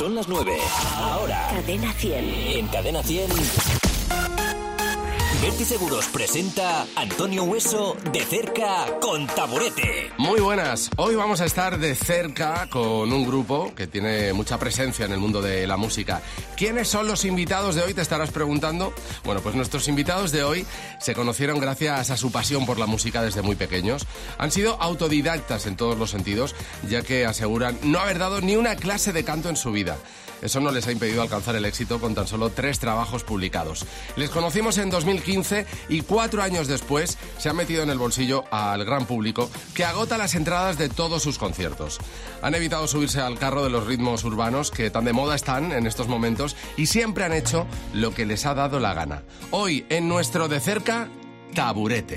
Son 0.00 0.14
las 0.14 0.28
9. 0.28 0.56
Ahora. 0.96 1.46
Cadena 1.50 1.92
100. 1.92 2.24
En 2.56 2.68
Cadena 2.68 3.02
100. 3.02 3.79
Verti 5.40 5.64
Seguros 5.64 6.06
presenta 6.08 6.86
Antonio 6.96 7.44
Hueso 7.44 7.96
de 8.12 8.20
cerca 8.20 8.84
con 9.00 9.26
Taburete. 9.26 10.12
Muy 10.18 10.38
buenas. 10.38 10.90
Hoy 10.98 11.14
vamos 11.14 11.40
a 11.40 11.46
estar 11.46 11.78
de 11.78 11.94
cerca 11.94 12.68
con 12.68 13.10
un 13.10 13.24
grupo 13.24 13.74
que 13.74 13.86
tiene 13.86 14.34
mucha 14.34 14.58
presencia 14.58 15.06
en 15.06 15.12
el 15.12 15.18
mundo 15.18 15.40
de 15.40 15.66
la 15.66 15.78
música. 15.78 16.20
¿Quiénes 16.58 16.88
son 16.88 17.06
los 17.06 17.24
invitados 17.24 17.74
de 17.74 17.82
hoy? 17.82 17.94
Te 17.94 18.02
estarás 18.02 18.32
preguntando. 18.32 18.92
Bueno, 19.24 19.40
pues 19.40 19.54
nuestros 19.54 19.88
invitados 19.88 20.30
de 20.30 20.42
hoy 20.42 20.66
se 21.00 21.14
conocieron 21.14 21.58
gracias 21.58 22.10
a 22.10 22.18
su 22.18 22.30
pasión 22.30 22.66
por 22.66 22.78
la 22.78 22.84
música 22.84 23.22
desde 23.22 23.40
muy 23.40 23.56
pequeños. 23.56 24.06
Han 24.36 24.50
sido 24.50 24.76
autodidactas 24.82 25.64
en 25.64 25.76
todos 25.76 25.96
los 25.96 26.10
sentidos, 26.10 26.54
ya 26.86 27.00
que 27.00 27.24
aseguran 27.24 27.78
no 27.82 27.98
haber 27.98 28.18
dado 28.18 28.42
ni 28.42 28.56
una 28.56 28.76
clase 28.76 29.14
de 29.14 29.24
canto 29.24 29.48
en 29.48 29.56
su 29.56 29.72
vida. 29.72 29.96
Eso 30.42 30.60
no 30.60 30.70
les 30.70 30.86
ha 30.86 30.92
impedido 30.92 31.22
alcanzar 31.22 31.56
el 31.56 31.64
éxito 31.64 32.00
con 32.00 32.14
tan 32.14 32.26
solo 32.26 32.50
tres 32.50 32.78
trabajos 32.78 33.24
publicados. 33.24 33.86
Les 34.16 34.30
conocimos 34.30 34.78
en 34.78 34.90
2015 34.90 35.66
y 35.88 36.02
cuatro 36.02 36.42
años 36.42 36.68
después 36.68 37.18
se 37.38 37.48
ha 37.48 37.52
metido 37.52 37.82
en 37.82 37.90
el 37.90 37.98
bolsillo 37.98 38.44
al 38.50 38.84
gran 38.84 39.06
público 39.06 39.50
que 39.74 39.84
agota 39.84 40.18
las 40.18 40.34
entradas 40.34 40.78
de 40.78 40.88
todos 40.88 41.22
sus 41.22 41.38
conciertos. 41.38 41.98
Han 42.42 42.54
evitado 42.54 42.86
subirse 42.86 43.20
al 43.20 43.38
carro 43.38 43.62
de 43.62 43.70
los 43.70 43.86
ritmos 43.86 44.24
urbanos 44.24 44.70
que 44.70 44.90
tan 44.90 45.04
de 45.04 45.12
moda 45.12 45.34
están 45.34 45.72
en 45.72 45.86
estos 45.86 46.08
momentos 46.08 46.56
y 46.76 46.86
siempre 46.86 47.24
han 47.24 47.32
hecho 47.32 47.66
lo 47.92 48.14
que 48.14 48.26
les 48.26 48.46
ha 48.46 48.54
dado 48.54 48.80
la 48.80 48.94
gana. 48.94 49.22
Hoy 49.50 49.86
en 49.88 50.08
nuestro 50.08 50.48
de 50.48 50.60
cerca, 50.60 51.08
taburete. 51.54 52.16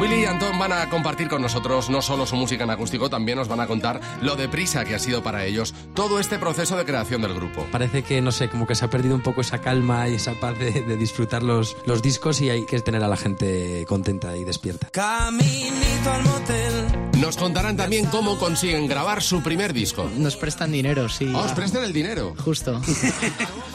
Willy 0.00 0.22
y 0.22 0.24
Antón 0.26 0.58
van 0.60 0.72
a 0.72 0.88
compartir 0.88 1.28
con 1.28 1.42
nosotros 1.42 1.90
no 1.90 2.00
solo 2.02 2.24
su 2.24 2.36
música 2.36 2.62
en 2.62 2.70
acústico, 2.70 3.10
también 3.10 3.36
nos 3.36 3.48
van 3.48 3.58
a 3.60 3.66
contar 3.66 4.00
lo 4.22 4.36
deprisa 4.36 4.84
que 4.84 4.94
ha 4.94 4.98
sido 5.00 5.24
para 5.24 5.44
ellos 5.44 5.74
todo 5.94 6.20
este 6.20 6.38
proceso 6.38 6.76
de 6.76 6.84
creación 6.84 7.20
del 7.20 7.34
grupo. 7.34 7.66
Parece 7.72 8.02
que, 8.02 8.20
no 8.20 8.30
sé, 8.30 8.48
como 8.48 8.66
que 8.66 8.76
se 8.76 8.84
ha 8.84 8.90
perdido 8.90 9.16
un 9.16 9.22
poco 9.22 9.40
esa 9.40 9.60
calma 9.60 10.08
y 10.08 10.14
esa 10.14 10.34
paz 10.34 10.56
de, 10.56 10.70
de 10.70 10.96
disfrutar 10.96 11.42
los, 11.42 11.76
los 11.84 12.00
discos 12.00 12.40
y 12.40 12.48
hay 12.50 12.64
que 12.64 12.80
tener 12.80 13.02
a 13.02 13.08
la 13.08 13.16
gente 13.16 13.84
contenta 13.88 14.36
y 14.36 14.44
despierta. 14.44 14.88
Caminito 14.90 16.12
al 16.12 16.22
motel. 16.24 16.86
Nos 17.20 17.36
contarán 17.36 17.76
también 17.76 18.06
cómo 18.06 18.38
consiguen 18.38 18.86
grabar 18.86 19.20
su 19.22 19.42
primer 19.42 19.72
disco. 19.72 20.08
Nos 20.16 20.36
prestan 20.36 20.70
dinero, 20.70 21.08
sí. 21.08 21.32
Ah, 21.34 21.38
¿Os 21.40 21.52
prestan 21.52 21.82
el 21.82 21.92
dinero? 21.92 22.34
Justo. 22.44 22.80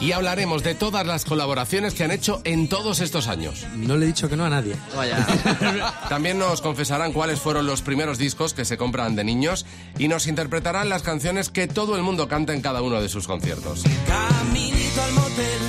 Y 0.00 0.12
hablaremos 0.12 0.62
de 0.62 0.74
todas 0.74 1.06
las 1.06 1.24
colaboraciones 1.24 1.94
que 1.94 2.04
han 2.04 2.10
hecho 2.10 2.42
en 2.44 2.68
todos 2.68 3.00
estos 3.00 3.26
años. 3.26 3.64
No 3.74 3.96
le 3.96 4.04
he 4.04 4.08
dicho 4.08 4.28
que 4.28 4.36
no 4.36 4.44
a 4.44 4.50
nadie. 4.50 4.76
Vaya. 4.94 5.24
También 6.14 6.38
nos 6.38 6.60
confesarán 6.60 7.12
cuáles 7.12 7.40
fueron 7.40 7.66
los 7.66 7.82
primeros 7.82 8.18
discos 8.18 8.54
que 8.54 8.64
se 8.64 8.76
compran 8.76 9.16
de 9.16 9.24
niños 9.24 9.66
y 9.98 10.06
nos 10.06 10.28
interpretarán 10.28 10.88
las 10.88 11.02
canciones 11.02 11.50
que 11.50 11.66
todo 11.66 11.96
el 11.96 12.02
mundo 12.02 12.28
canta 12.28 12.54
en 12.54 12.60
cada 12.62 12.82
uno 12.82 13.02
de 13.02 13.08
sus 13.08 13.26
conciertos. 13.26 13.82
Caminito 14.06 15.02
al 15.02 15.12
motel. 15.12 15.60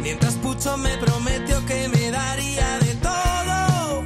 Mientras 0.00 0.32
Pucho 0.36 0.78
me 0.78 0.96
prometió 0.96 1.66
que 1.66 1.88
me 1.88 2.10
daría 2.10 2.78
de 2.78 2.94
todo. 2.94 4.04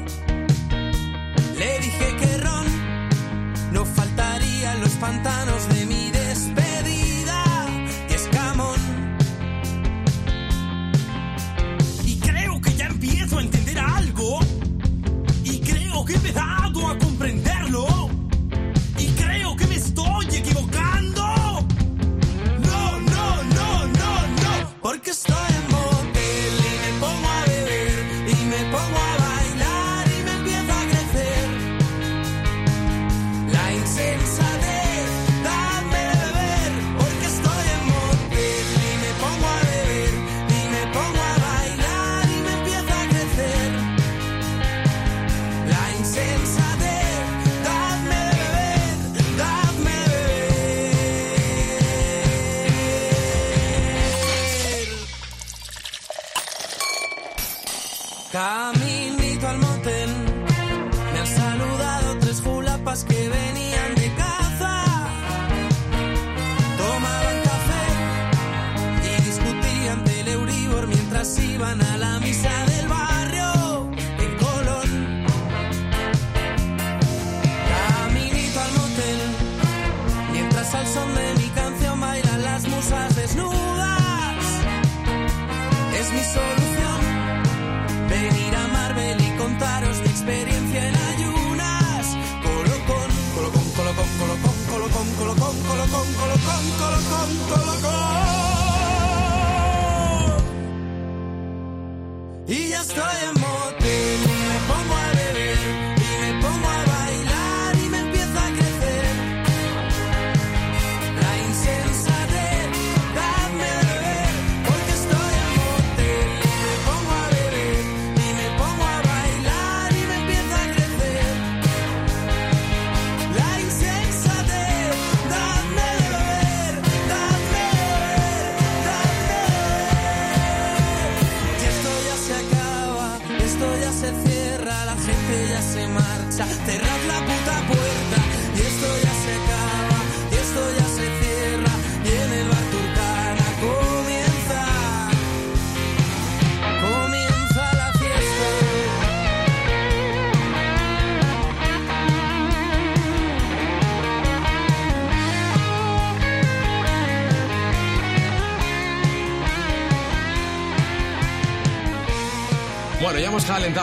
Le 1.56 1.78
dije 1.78 2.16
que 2.16 2.36
Ron 2.38 2.66
no 3.72 3.84
faltaría 3.84 4.72
en 4.72 4.80
los 4.80 4.92
pantanos 4.94 5.68
de 5.68 5.86
mi 5.86 5.97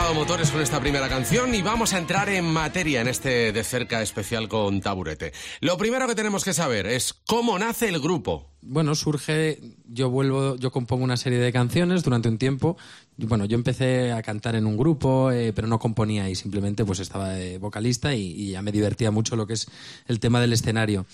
calentado 0.06 0.14
motores 0.14 0.50
con 0.52 0.60
esta 0.60 0.78
primera 0.78 1.08
canción 1.08 1.54
y 1.54 1.62
vamos 1.62 1.92
a 1.92 1.98
entrar 1.98 2.28
en 2.28 2.44
materia 2.44 3.00
en 3.00 3.08
este 3.08 3.50
de 3.52 3.64
cerca 3.64 4.02
especial 4.02 4.48
con 4.48 4.80
Taburete. 4.80 5.32
Lo 5.60 5.76
primero 5.78 6.06
que 6.06 6.14
tenemos 6.14 6.44
que 6.44 6.52
saber 6.52 6.86
es 6.86 7.12
cómo 7.26 7.58
nace 7.58 7.88
el 7.88 7.98
grupo. 7.98 8.52
Bueno, 8.62 8.94
surge, 8.94 9.58
yo 9.88 10.08
vuelvo, 10.10 10.56
yo 10.56 10.70
compongo 10.70 11.02
una 11.02 11.16
serie 11.16 11.38
de 11.38 11.52
canciones 11.52 12.04
durante 12.04 12.28
un 12.28 12.38
tiempo. 12.38 12.76
Bueno, 13.16 13.46
yo 13.46 13.56
empecé 13.56 14.12
a 14.12 14.22
cantar 14.22 14.54
en 14.54 14.66
un 14.66 14.76
grupo, 14.76 15.32
eh, 15.32 15.52
pero 15.52 15.66
no 15.66 15.78
componía 15.78 16.28
y 16.30 16.36
simplemente 16.36 16.84
pues 16.84 17.00
estaba 17.00 17.30
de 17.30 17.58
vocalista 17.58 18.14
y, 18.14 18.26
y 18.26 18.50
ya 18.52 18.62
me 18.62 18.72
divertía 18.72 19.10
mucho 19.10 19.34
lo 19.34 19.46
que 19.46 19.54
es 19.54 19.66
el 20.06 20.20
tema 20.20 20.40
del 20.40 20.52
escenario. 20.52 21.06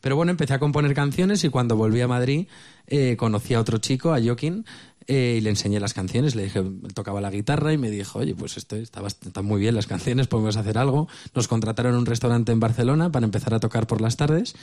Pero 0.00 0.16
bueno, 0.16 0.30
empecé 0.30 0.54
a 0.54 0.58
componer 0.58 0.94
canciones 0.94 1.42
y 1.44 1.48
cuando 1.48 1.76
volví 1.76 2.00
a 2.00 2.08
Madrid 2.08 2.46
eh, 2.86 3.16
conocí 3.16 3.54
a 3.54 3.60
otro 3.60 3.78
chico, 3.78 4.14
a 4.14 4.22
Joaquín, 4.22 4.64
eh, 5.10 5.36
y 5.38 5.40
le 5.40 5.48
enseñé 5.48 5.80
las 5.80 5.94
canciones. 5.94 6.34
Le 6.34 6.44
dije, 6.44 6.62
tocaba 6.94 7.22
la 7.22 7.30
guitarra 7.30 7.72
y 7.72 7.78
me 7.78 7.90
dijo, 7.90 8.18
oye, 8.18 8.34
pues 8.34 8.58
esto 8.58 8.76
está, 8.76 9.02
muy 9.42 9.58
bien 9.58 9.74
las 9.74 9.86
canciones, 9.86 10.28
podemos 10.28 10.56
hacer 10.58 10.76
algo. 10.76 11.08
Nos 11.34 11.48
contrataron 11.48 11.94
en 11.94 12.00
un 12.00 12.06
restaurante 12.06 12.52
en 12.52 12.60
Barcelona 12.60 13.10
para 13.10 13.24
empezar 13.24 13.54
a 13.54 13.60
tocar 13.60 13.86
por 13.86 14.02
las 14.02 14.18
tardes. 14.18 14.54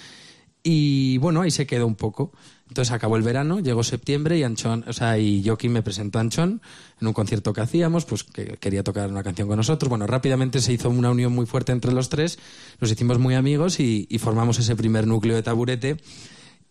Y 0.62 1.18
bueno, 1.18 1.42
ahí 1.42 1.50
se 1.50 1.66
quedó 1.66 1.88
un 1.88 1.96
poco. 1.96 2.32
Entonces 2.68 2.92
acabó 2.92 3.18
el 3.18 3.24
verano, 3.24 3.60
llegó 3.60 3.84
septiembre 3.84 4.38
y 4.38 4.44
Anchón, 4.44 4.84
o 4.88 4.94
sea, 4.94 5.18
y 5.18 5.44
Joaquín 5.44 5.72
me 5.72 5.84
presentó 5.84 6.20
a 6.20 6.22
Anchón 6.22 6.62
en 7.02 7.08
un 7.08 7.14
concierto 7.14 7.52
que 7.54 7.62
hacíamos, 7.62 8.06
pues 8.06 8.24
que 8.24 8.58
quería 8.60 8.84
tocar 8.84 9.10
una 9.10 9.24
canción 9.24 9.48
con 9.48 9.58
nosotros. 9.58 9.90
Bueno, 9.90 10.06
rápidamente 10.06 10.62
se 10.62 10.74
hizo 10.74 10.90
una 10.90 11.12
unión 11.12 11.34
muy 11.34 11.46
fuerte 11.48 11.72
entre 11.72 11.92
los 11.92 12.10
tres, 12.10 12.40
nos 12.80 12.92
hicimos 12.92 13.20
muy 13.20 13.36
amigos 13.36 13.80
y 13.80 14.08
formamos 14.20 14.58
ese 14.60 14.76
primer 14.76 15.06
núcleo 15.06 15.36
de 15.36 15.44
taburete. 15.44 15.98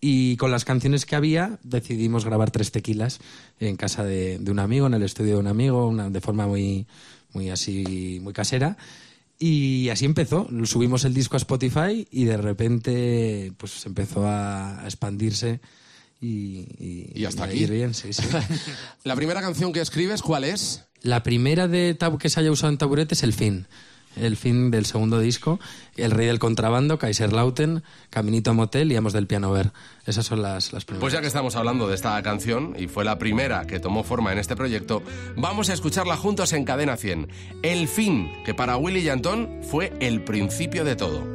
Y 0.06 0.36
con 0.36 0.50
las 0.50 0.64
canciones 0.66 1.06
que 1.06 1.16
había 1.16 1.58
decidimos 1.62 2.26
grabar 2.26 2.50
tres 2.50 2.70
tequilas 2.72 3.20
en 3.58 3.76
casa 3.76 4.04
de, 4.04 4.38
de 4.38 4.50
un 4.50 4.58
amigo, 4.58 4.86
en 4.86 4.92
el 4.94 5.02
estudio 5.02 5.34
de 5.34 5.40
un 5.40 5.46
amigo, 5.46 5.88
una- 5.88 6.10
de 6.10 6.20
forma 6.20 6.46
muy, 6.46 6.86
muy 7.32 7.48
así, 7.48 8.18
muy 8.20 8.32
casera. 8.34 8.76
Y 9.38 9.88
así 9.88 10.04
empezó. 10.04 10.46
Subimos 10.64 11.04
el 11.06 11.14
disco 11.14 11.36
a 11.36 11.38
Spotify 11.38 12.06
y 12.10 12.24
de 12.24 12.36
repente 12.36 13.52
pues 13.56 13.86
empezó 13.86 14.26
a, 14.26 14.80
a 14.82 14.84
expandirse 14.84 15.60
y, 16.20 16.66
y, 16.78 17.12
Y 17.14 17.24
hasta 17.24 17.44
a 17.44 17.46
aquí. 17.46 17.64
bien, 17.66 17.94
sí, 17.94 18.12
sí. 18.12 18.22
La 19.04 19.16
primera 19.16 19.40
canción 19.40 19.72
que 19.72 19.80
escribes, 19.80 20.20
¿cuál 20.22 20.44
es? 20.44 20.84
La 21.02 21.22
primera 21.22 21.66
de 21.66 21.98
tab- 21.98 22.18
que 22.18 22.28
se 22.28 22.40
haya 22.40 22.50
usado 22.50 22.70
en 22.72 22.78
Taburete 22.78 23.14
es 23.14 23.22
El 23.22 23.32
Fin. 23.32 23.66
El 24.16 24.36
fin 24.36 24.70
del 24.70 24.86
segundo 24.86 25.18
disco, 25.18 25.58
El 25.96 26.10
Rey 26.10 26.26
del 26.26 26.38
Contrabando, 26.38 26.98
Kaiserlauten, 26.98 27.82
Caminito 28.10 28.50
a 28.50 28.54
Motel 28.54 28.92
y 28.92 28.96
Amos 28.96 29.12
del 29.12 29.26
Piano 29.26 29.50
Ver. 29.50 29.72
Esas 30.06 30.26
son 30.26 30.42
las, 30.42 30.72
las 30.72 30.84
primeras. 30.84 31.00
Pues 31.00 31.12
ya 31.12 31.20
que 31.20 31.26
estamos 31.26 31.56
hablando 31.56 31.88
de 31.88 31.94
esta 31.94 32.22
canción, 32.22 32.74
y 32.78 32.86
fue 32.86 33.04
la 33.04 33.18
primera 33.18 33.66
que 33.66 33.80
tomó 33.80 34.04
forma 34.04 34.32
en 34.32 34.38
este 34.38 34.56
proyecto, 34.56 35.02
vamos 35.36 35.70
a 35.70 35.74
escucharla 35.74 36.16
juntos 36.16 36.52
en 36.52 36.64
Cadena 36.64 36.96
100. 36.96 37.28
El 37.62 37.88
fin, 37.88 38.30
que 38.44 38.54
para 38.54 38.76
Willy 38.76 39.00
y 39.00 39.08
Antón 39.08 39.60
fue 39.62 39.92
el 40.00 40.22
principio 40.22 40.84
de 40.84 40.96
todo. 40.96 41.34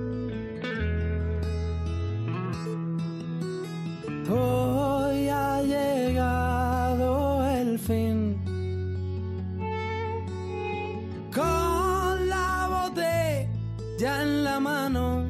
Botella 14.00 14.22
en 14.22 14.44
la 14.44 14.60
mano. 14.60 15.26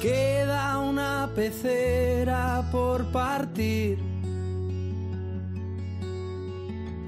Queda 0.00 0.78
una 0.78 1.30
pecera 1.34 2.64
por 2.72 3.04
partir. 3.12 3.98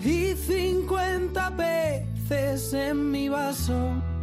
Y 0.04 0.34
50 0.34 1.56
peces 1.56 2.72
en 2.74 3.10
mi 3.10 3.28
vaso. 3.28 4.13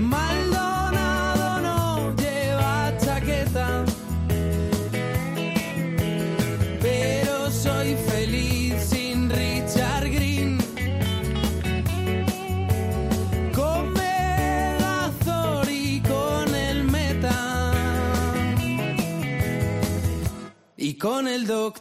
Maldonado 0.00 1.60
no 1.60 2.14
lleva 2.14 2.96
chaqueta. 2.98 3.84
Pero 6.80 7.50
soy 7.50 7.96
feliz 8.08 8.74
sin 8.84 9.28
Richard 9.30 10.10
Green. 10.10 10.58
Con 13.52 13.92
Megazord 13.94 15.68
y 15.70 16.00
con 16.02 16.54
el 16.54 16.84
Meta 16.84 17.72
y 20.76 20.94
con 20.94 21.26
el 21.26 21.48
doctor. 21.48 21.77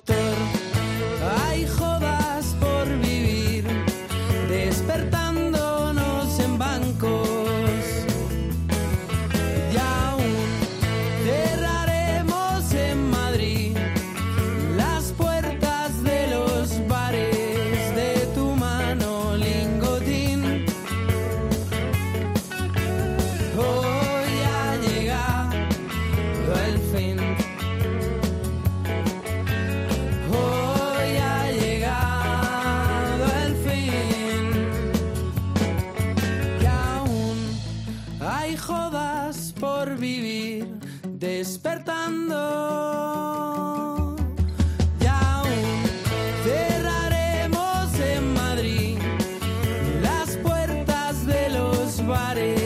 Los 52.17 52.56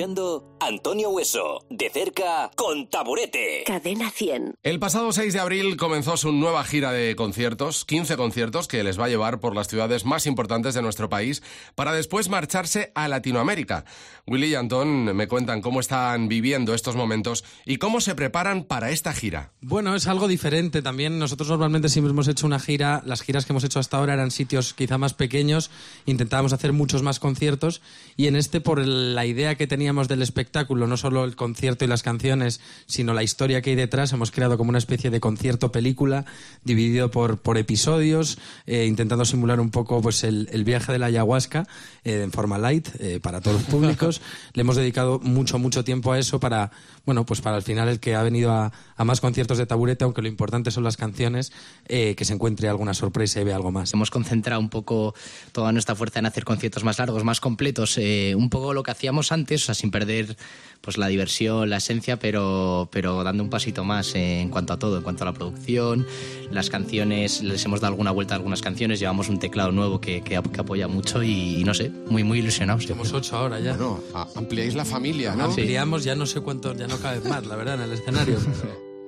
ha 0.00 0.06
llegado 0.06 0.42
Antonio 0.70 1.10
Hueso, 1.10 1.66
de 1.68 1.90
cerca 1.90 2.48
con 2.54 2.88
Taburete. 2.88 3.64
Cadena 3.66 4.08
100. 4.08 4.54
El 4.62 4.78
pasado 4.78 5.10
6 5.10 5.32
de 5.32 5.40
abril 5.40 5.76
comenzó 5.76 6.16
su 6.16 6.30
nueva 6.30 6.62
gira 6.62 6.92
de 6.92 7.16
conciertos, 7.16 7.84
15 7.84 8.16
conciertos 8.16 8.68
que 8.68 8.84
les 8.84 8.98
va 8.98 9.06
a 9.06 9.08
llevar 9.08 9.40
por 9.40 9.56
las 9.56 9.66
ciudades 9.66 10.04
más 10.04 10.26
importantes 10.26 10.74
de 10.74 10.82
nuestro 10.82 11.08
país, 11.08 11.42
para 11.74 11.92
después 11.92 12.28
marcharse 12.28 12.92
a 12.94 13.08
Latinoamérica. 13.08 13.84
Willy 14.28 14.46
y 14.46 14.54
Antón 14.54 15.16
me 15.16 15.26
cuentan 15.26 15.60
cómo 15.60 15.80
están 15.80 16.28
viviendo 16.28 16.72
estos 16.72 16.94
momentos 16.94 17.44
y 17.66 17.78
cómo 17.78 18.00
se 18.00 18.14
preparan 18.14 18.62
para 18.62 18.90
esta 18.90 19.12
gira. 19.12 19.50
Bueno, 19.62 19.96
es 19.96 20.06
algo 20.06 20.28
diferente 20.28 20.82
también. 20.82 21.18
Nosotros 21.18 21.48
normalmente 21.48 21.88
siempre 21.88 22.12
hemos 22.12 22.28
hecho 22.28 22.46
una 22.46 22.60
gira, 22.60 23.02
las 23.04 23.22
giras 23.22 23.44
que 23.44 23.52
hemos 23.52 23.64
hecho 23.64 23.80
hasta 23.80 23.96
ahora 23.96 24.14
eran 24.14 24.30
sitios 24.30 24.72
quizá 24.72 24.98
más 24.98 25.14
pequeños, 25.14 25.72
intentábamos 26.06 26.52
hacer 26.52 26.72
muchos 26.72 27.02
más 27.02 27.18
conciertos 27.18 27.82
y 28.16 28.28
en 28.28 28.36
este 28.36 28.60
por 28.60 28.78
la 28.86 29.26
idea 29.26 29.56
que 29.56 29.66
teníamos 29.66 30.06
del 30.06 30.22
espectáculo, 30.22 30.59
no 30.68 30.96
solo 30.96 31.24
el 31.24 31.36
concierto 31.36 31.84
y 31.84 31.88
las 31.88 32.02
canciones, 32.02 32.60
sino 32.86 33.14
la 33.14 33.22
historia 33.22 33.62
que 33.62 33.70
hay 33.70 33.76
detrás, 33.76 34.12
hemos 34.12 34.30
creado 34.30 34.58
como 34.58 34.70
una 34.70 34.78
especie 34.78 35.10
de 35.10 35.20
concierto 35.20 35.72
película 35.72 36.24
dividido 36.64 37.10
por, 37.10 37.38
por 37.38 37.58
episodios, 37.58 38.38
eh, 38.66 38.86
intentando 38.86 39.24
simular 39.24 39.60
un 39.60 39.70
poco 39.70 40.00
pues 40.00 40.24
el, 40.24 40.48
el 40.52 40.64
viaje 40.64 40.92
de 40.92 40.98
la 40.98 41.06
ayahuasca 41.06 41.66
eh, 42.04 42.22
en 42.22 42.32
forma 42.32 42.58
light 42.58 42.88
eh, 42.98 43.20
para 43.20 43.40
todos 43.40 43.62
los 43.62 43.70
públicos. 43.70 44.20
Le 44.54 44.62
hemos 44.62 44.76
dedicado 44.76 45.18
mucho, 45.20 45.58
mucho 45.58 45.84
tiempo 45.84 46.12
a 46.12 46.18
eso 46.18 46.40
para, 46.40 46.70
bueno, 47.04 47.26
pues 47.26 47.40
para 47.40 47.56
al 47.56 47.62
final 47.62 47.88
el 47.88 48.00
que 48.00 48.14
ha 48.14 48.22
venido 48.22 48.52
a, 48.52 48.72
a 48.96 49.04
más 49.04 49.20
conciertos 49.20 49.58
de 49.58 49.66
taburete, 49.66 50.04
aunque 50.04 50.22
lo 50.22 50.28
importante 50.28 50.70
son 50.70 50.84
las 50.84 50.96
canciones, 50.96 51.52
eh, 51.88 52.14
que 52.14 52.24
se 52.24 52.34
encuentre 52.34 52.68
alguna 52.68 52.94
sorpresa 52.94 53.40
y 53.40 53.44
vea 53.44 53.56
algo 53.56 53.72
más. 53.72 53.92
Hemos 53.92 54.10
concentrado 54.10 54.60
un 54.60 54.68
poco 54.68 55.14
toda 55.52 55.72
nuestra 55.72 55.94
fuerza 55.94 56.18
en 56.18 56.26
hacer 56.26 56.44
conciertos 56.44 56.84
más 56.84 56.98
largos, 56.98 57.24
más 57.24 57.40
completos, 57.40 57.96
eh, 57.98 58.34
un 58.36 58.50
poco 58.50 58.74
lo 58.74 58.82
que 58.82 58.90
hacíamos 58.90 59.32
antes, 59.32 59.62
o 59.62 59.66
sea, 59.66 59.74
sin 59.74 59.90
perder 59.90 60.36
pues 60.80 60.96
la 60.96 61.08
diversión, 61.08 61.68
la 61.68 61.76
esencia, 61.76 62.18
pero, 62.18 62.88
pero 62.90 63.22
dando 63.22 63.42
un 63.42 63.50
pasito 63.50 63.84
más 63.84 64.14
en 64.14 64.48
cuanto 64.48 64.72
a 64.72 64.78
todo, 64.78 64.96
en 64.96 65.02
cuanto 65.02 65.24
a 65.24 65.26
la 65.26 65.32
producción, 65.32 66.06
las 66.50 66.70
canciones, 66.70 67.42
les 67.42 67.64
hemos 67.64 67.80
dado 67.80 67.92
alguna 67.92 68.10
vuelta 68.10 68.34
a 68.34 68.38
algunas 68.38 68.62
canciones, 68.62 68.98
llevamos 68.98 69.28
un 69.28 69.38
teclado 69.38 69.72
nuevo 69.72 70.00
que, 70.00 70.22
que, 70.22 70.40
que 70.40 70.60
apoya 70.60 70.88
mucho 70.88 71.22
y, 71.22 71.60
y, 71.60 71.64
no 71.64 71.74
sé, 71.74 71.90
muy, 72.08 72.24
muy 72.24 72.38
ilusionados. 72.38 72.84
Somos 72.84 73.12
ocho 73.12 73.36
ahora 73.36 73.60
ya. 73.60 73.72
Bueno, 73.72 74.00
ampliáis 74.34 74.74
la 74.74 74.84
familia, 74.84 75.34
¿no? 75.34 75.44
Ampliamos 75.44 76.04
ya 76.04 76.14
no 76.14 76.26
sé 76.26 76.40
cuántos, 76.40 76.76
ya 76.76 76.86
no 76.86 76.98
cabe 76.98 77.20
más, 77.28 77.46
la 77.46 77.56
verdad, 77.56 77.76
en 77.76 77.82
el 77.82 77.92
escenario. 77.92 78.38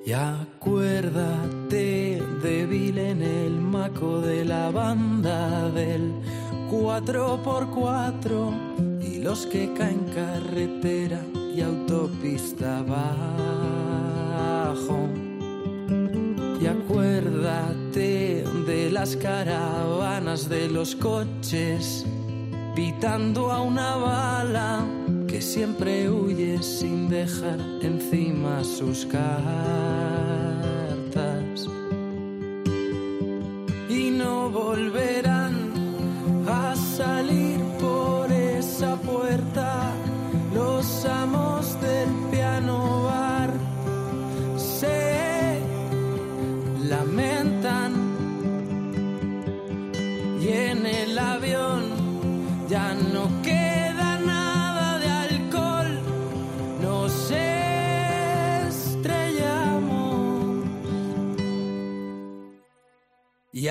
Y 0.04 0.14
acuérdate 0.14 2.20
débil 2.42 2.98
en 2.98 3.22
el 3.22 3.52
maco 3.52 4.20
de 4.20 4.44
la 4.44 4.72
banda 4.72 5.70
del 5.70 6.12
4x4 6.72 9.00
y 9.00 9.18
los 9.18 9.46
que 9.46 9.72
caen 9.74 10.00
carretera 10.12 11.24
y 11.54 11.60
autopista 11.60 12.78
abajo. 12.78 13.08
Y 16.60 16.66
acuérdate 16.66 18.44
de 18.66 18.90
las 18.90 19.16
caravanas 19.16 20.48
de 20.48 20.68
los 20.68 20.94
coches 20.96 22.06
pitando 22.74 23.50
a 23.50 23.60
una 23.60 23.96
bala 23.96 24.84
que 25.28 25.42
siempre 25.42 26.10
huye 26.10 26.62
sin 26.62 27.08
dejar 27.08 27.58
encima 27.82 28.64
sus 28.64 29.04
cartas. 29.06 29.26
Y 33.88 34.10
no 34.10 34.50
volverán 34.50 35.11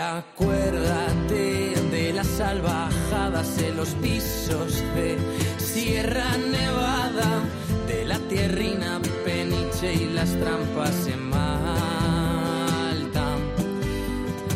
acuérdate 0.01 1.75
de 1.91 2.13
las 2.13 2.27
salvajadas 2.27 3.57
en 3.59 3.77
los 3.77 3.89
pisos 3.95 4.83
de 4.95 5.17
Sierra 5.57 6.37
Nevada, 6.37 7.43
de 7.87 8.05
la 8.05 8.17
tierrina 8.19 8.99
Peniche 9.23 9.93
y 9.93 10.09
las 10.09 10.31
trampas 10.39 11.07
en 11.07 11.29
Malta. 11.29 12.57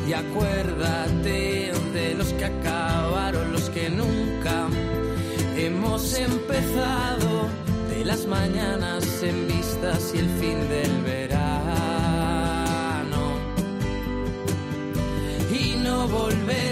Y 0.08 0.14
acuérdate 0.14 1.72
de 1.94 2.16
los 2.16 2.34
que 2.34 2.46
acabaron, 2.46 3.52
los 3.52 3.70
que 3.70 3.90
nunca 3.90 4.68
hemos 5.56 6.18
empezado, 6.18 7.50
de 7.90 8.04
las 8.04 8.26
mañanas 8.26 9.06
en 9.22 9.48
vistas 9.48 10.12
y 10.16 10.20
el 10.20 10.30
fin 10.40 10.68
del 10.70 11.02
verano. 11.04 11.55
No 15.86 16.08
volverán 16.08 16.65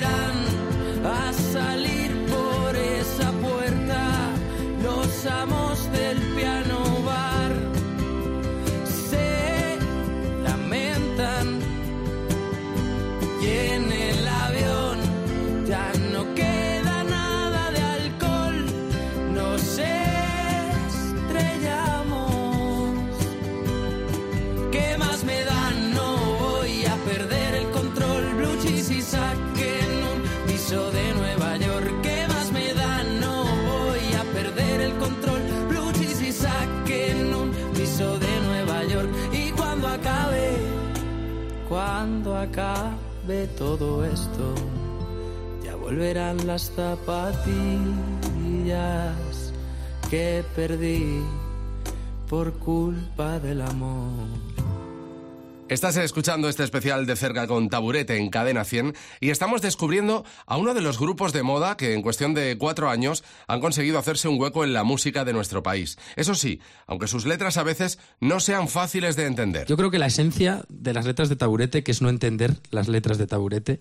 acabe 42.43 43.47
todo 43.57 44.05
esto, 44.05 44.55
ya 45.63 45.75
volverán 45.75 46.45
las 46.45 46.71
zapatillas 46.71 47.53
que 50.09 50.43
perdí 50.55 51.23
por 52.29 52.53
culpa 52.53 53.39
del 53.39 53.61
amor. 53.61 54.42
Estás 55.73 55.97
escuchando 55.97 56.49
este 56.49 56.63
especial 56.63 57.07
de 57.07 57.15
cerca 57.15 57.47
con 57.47 57.67
Taburete 57.67 58.17
en 58.17 58.29
Cadena 58.29 58.63
100 58.63 58.93
y 59.19 59.31
estamos 59.31 59.63
descubriendo 59.63 60.23
a 60.45 60.57
uno 60.57 60.75
de 60.75 60.81
los 60.81 60.99
grupos 60.99 61.33
de 61.33 61.41
moda 61.41 61.77
que 61.77 61.95
en 61.95 62.03
cuestión 62.03 62.35
de 62.35 62.59
cuatro 62.59 62.91
años 62.91 63.23
han 63.47 63.59
conseguido 63.59 63.97
hacerse 63.97 64.27
un 64.27 64.39
hueco 64.39 64.63
en 64.63 64.73
la 64.73 64.83
música 64.83 65.25
de 65.25 65.33
nuestro 65.33 65.63
país. 65.63 65.97
Eso 66.15 66.35
sí, 66.35 66.61
aunque 66.85 67.07
sus 67.07 67.25
letras 67.25 67.57
a 67.57 67.63
veces 67.63 67.97
no 68.19 68.39
sean 68.39 68.67
fáciles 68.67 69.15
de 69.15 69.25
entender. 69.25 69.65
Yo 69.65 69.75
creo 69.75 69.89
que 69.89 69.97
la 69.97 70.05
esencia 70.05 70.63
de 70.69 70.93
las 70.93 71.07
letras 71.07 71.27
de 71.27 71.37
taburete, 71.37 71.83
que 71.83 71.91
es 71.91 72.03
no 72.03 72.09
entender 72.09 72.55
las 72.69 72.87
letras 72.87 73.17
de 73.17 73.25
taburete, 73.25 73.79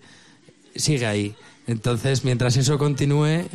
sigue 0.75 1.05
ahí. 1.05 1.35
Entonces, 1.67 2.23
mientras 2.25 2.57
eso 2.57 2.77
continúe... 2.77 3.45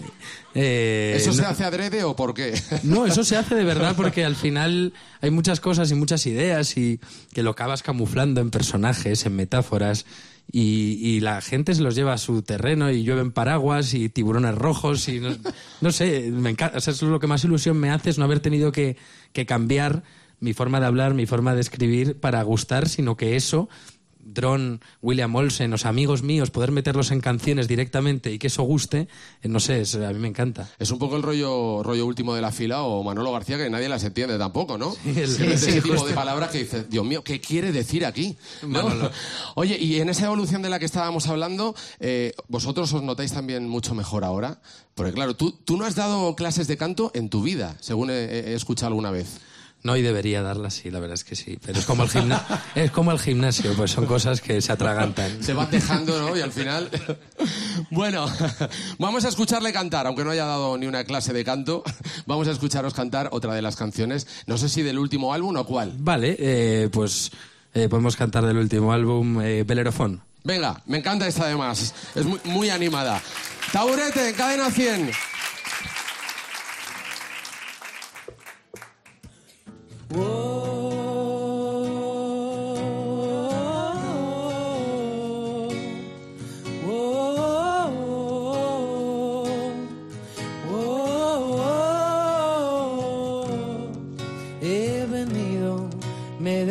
eh, 0.55 1.15
¿Eso 1.17 1.33
se 1.33 1.43
no- 1.43 1.49
hace 1.49 1.65
adrede 1.65 2.05
o 2.05 2.17
por 2.17 2.35
qué? 2.35 2.55
No, 2.83 3.05
eso 3.07 3.23
se 3.25 3.37
hace 3.37 3.55
de 3.55 3.65
verdad 3.65 3.95
porque 3.97 4.25
al 4.25 4.35
final 4.37 4.93
hay 5.21 5.31
muchas 5.31 5.61
cosas 5.61 5.91
y 5.91 5.95
muchas 5.95 6.25
ideas 6.27 6.77
y 6.77 7.01
que 7.35 7.43
lo 7.43 7.51
acabas 7.51 7.83
camuflando 7.83 8.41
en 8.41 8.51
personajes, 8.51 9.27
en 9.27 9.37
metáforas 9.37 10.07
y, 10.51 10.99
y 11.03 11.21
la 11.21 11.43
gente 11.43 11.75
se 11.75 11.83
los 11.83 11.95
lleva 11.95 12.15
a 12.15 12.19
su 12.19 12.41
terreno 12.41 12.91
y 12.91 13.03
llueven 13.05 13.31
paraguas 13.33 13.93
y 13.93 14.09
tiburones 14.09 14.55
rojos 14.55 15.07
y 15.09 15.21
no, 15.21 15.37
no 15.83 15.93
sé, 15.93 16.31
me 16.33 16.49
encanta, 16.51 16.79
o 16.79 16.81
sea, 16.81 16.95
eso 16.95 17.05
es 17.05 17.13
lo 17.13 17.21
que 17.21 17.27
más 17.27 17.45
ilusión 17.45 17.77
me 17.77 17.91
hace 17.91 18.09
es 18.09 18.17
no 18.19 18.25
haber 18.25 18.41
tenido 18.41 18.73
que, 18.73 18.97
que 19.35 19.45
cambiar 19.45 20.03
mi 20.41 20.55
forma 20.55 20.81
de 20.81 20.87
hablar, 20.87 21.13
mi 21.13 21.27
forma 21.27 21.55
de 21.55 21.61
escribir 21.61 22.19
para 22.19 22.43
gustar, 22.45 22.89
sino 22.89 23.17
que 23.17 23.37
eso 23.37 23.69
Dron, 24.21 24.81
William 25.01 25.35
Olsen, 25.35 25.73
sea, 25.79 25.91
amigos 25.91 26.23
míos, 26.23 26.51
poder 26.51 26.71
meterlos 26.71 27.11
en 27.11 27.21
canciones 27.21 27.67
directamente 27.69 28.33
y 28.33 28.39
que 28.39 28.49
eso 28.49 28.63
guste, 28.63 29.09
eh, 29.43 29.49
no 29.49 29.61
sé, 29.61 29.81
es- 29.81 29.95
a 29.95 30.13
mí 30.13 30.19
me 30.19 30.29
encanta. 30.29 30.69
Es 30.79 30.91
un 30.91 30.99
poco 30.99 31.17
el 31.17 31.23
rollo, 31.23 31.83
rollo 31.83 32.05
último 32.07 32.35
de 32.35 32.43
la 32.43 32.53
fila 32.53 32.83
o 32.83 33.03
Manolo 33.03 33.33
García 33.33 33.57
que 33.57 33.71
nadie 33.71 33.89
las 33.89 34.05
entiende 34.05 34.37
tampoco, 34.39 34.77
¿no? 34.79 34.95
el- 35.07 35.29
sí, 35.29 35.45
sí, 35.45 35.47
ese 35.47 35.73
tipo 35.81 35.95
justo. 35.95 36.09
de 36.09 36.15
palabras 36.15 36.51
que 36.51 36.59
dices, 36.59 36.91
Dios 36.91 37.05
mío, 37.07 37.23
¿qué 37.25 37.41
quiere 37.41 37.73
decir 37.73 38.05
aquí? 38.05 38.37
Oye, 39.55 39.79
y 39.79 40.01
en 40.01 40.09
esa 40.09 40.27
evolución 40.27 40.63
de 40.63 40.69
la 40.71 40.79
que 40.79 40.85
estábamos 40.85 41.27
hablando, 41.29 41.75
eh, 42.01 42.35
¿vosotros 42.49 42.93
os 42.93 43.03
notáis 43.03 43.33
también 43.33 43.69
mucho 43.69 43.95
mejor 43.95 44.25
ahora? 44.25 44.61
Porque 44.95 45.13
claro, 45.13 45.37
tú, 45.37 45.53
tú 45.65 45.77
no 45.77 45.85
has 45.85 45.95
dado 45.95 46.35
clases 46.37 46.67
de 46.67 46.77
canto 46.77 47.11
en 47.15 47.29
tu 47.31 47.43
vida, 47.43 47.77
según 47.81 48.11
he, 48.11 48.25
he 48.25 48.55
escuchado 48.55 48.89
alguna 48.89 49.11
vez. 49.11 49.41
No, 49.89 49.97
y 49.97 50.03
debería 50.03 50.43
darlas, 50.43 50.75
sí, 50.75 50.91
la 50.91 51.01
verdad 51.01 51.15
es 51.15 51.25
que 51.25 51.35
sí. 51.35 51.59
Pero 51.65 51.79
es 51.79 51.87
como 51.87 52.03
el, 52.03 52.11
gimna- 52.11 52.45
es 52.75 52.91
como 52.91 53.11
el 53.11 53.19
gimnasio, 53.19 53.73
pues 53.75 53.91
son 53.91 54.05
cosas 54.05 54.43
que 54.43 54.61
se 54.61 54.71
atragantan. 54.71 55.43
Se 55.43 55.55
van 55.55 55.71
dejando, 55.71 56.21
¿no? 56.21 56.37
Y 56.37 56.43
al 56.43 56.53
final... 56.53 56.91
Bueno, 57.91 58.27
vamos 58.99 59.25
a 59.25 59.29
escucharle 59.29 59.73
cantar, 59.73 60.07
aunque 60.07 60.25
no 60.25 60.31
haya 60.31 60.45
dado 60.45 60.77
ni 60.77 60.87
una 60.87 61.05
clase 61.05 61.33
de 61.33 61.43
canto. 61.45 61.83
Vamos 62.27 62.49
a 62.49 62.51
escucharos 62.51 62.93
cantar 62.93 63.29
otra 63.33 63.55
de 63.55 63.63
las 63.63 63.77
canciones. 63.77 64.27
No 64.47 64.59
sé 64.59 64.69
si 64.69 64.83
del 64.83 64.99
último 64.99 65.33
álbum 65.33 65.57
o 65.57 65.65
cuál. 65.65 65.95
Vale, 65.97 66.37
eh, 66.39 66.89
pues 66.93 67.31
eh, 67.73 67.89
podemos 67.89 68.17
cantar 68.17 68.45
del 68.45 68.59
último 68.59 68.93
álbum, 68.93 69.41
eh, 69.41 69.63
Belerofón. 69.65 70.21
Venga, 70.45 70.83
me 70.87 70.99
encanta 70.99 71.27
esta 71.29 71.45
además. 71.45 71.95
Es 72.15 72.27
muy, 72.27 72.41
muy 72.45 72.69
animada. 72.71 73.23
Taburete, 73.73 74.33
cadena 74.35 74.71
100. 74.71 75.11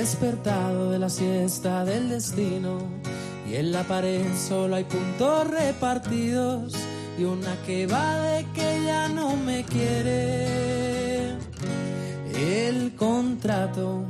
Despertado 0.08 0.92
de 0.92 1.00
la 1.00 1.10
siesta 1.10 1.84
del 1.84 2.08
destino 2.08 2.78
y 3.46 3.56
en 3.56 3.74
la 3.74 3.84
pared 3.84 4.26
solo 4.38 4.78
hay 4.78 4.86
puntos 4.86 5.48
repartidos 5.48 6.74
y 7.20 7.26
una 7.26 7.56
que 7.66 7.88
va 7.88 8.18
de 8.22 8.46
que 8.54 8.84
ya 8.86 9.10
no 9.10 9.36
me 9.36 9.66
quiere. 9.66 11.47
El 12.38 12.96
contrato 12.96 14.04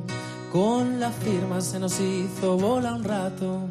con 0.52 1.00
la 1.00 1.12
firma 1.12 1.62
se 1.62 1.80
nos 1.80 1.98
hizo 2.02 2.58
bola 2.58 2.94
un 2.94 3.06
rato. 3.06 3.70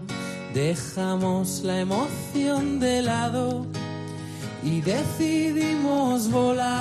Dejamos 0.55 1.61
la 1.63 1.81
emoción 1.81 2.81
de 2.81 3.03
lado 3.03 3.67
y 4.63 4.81
decidimos 4.81 6.31
volar. 6.31 6.73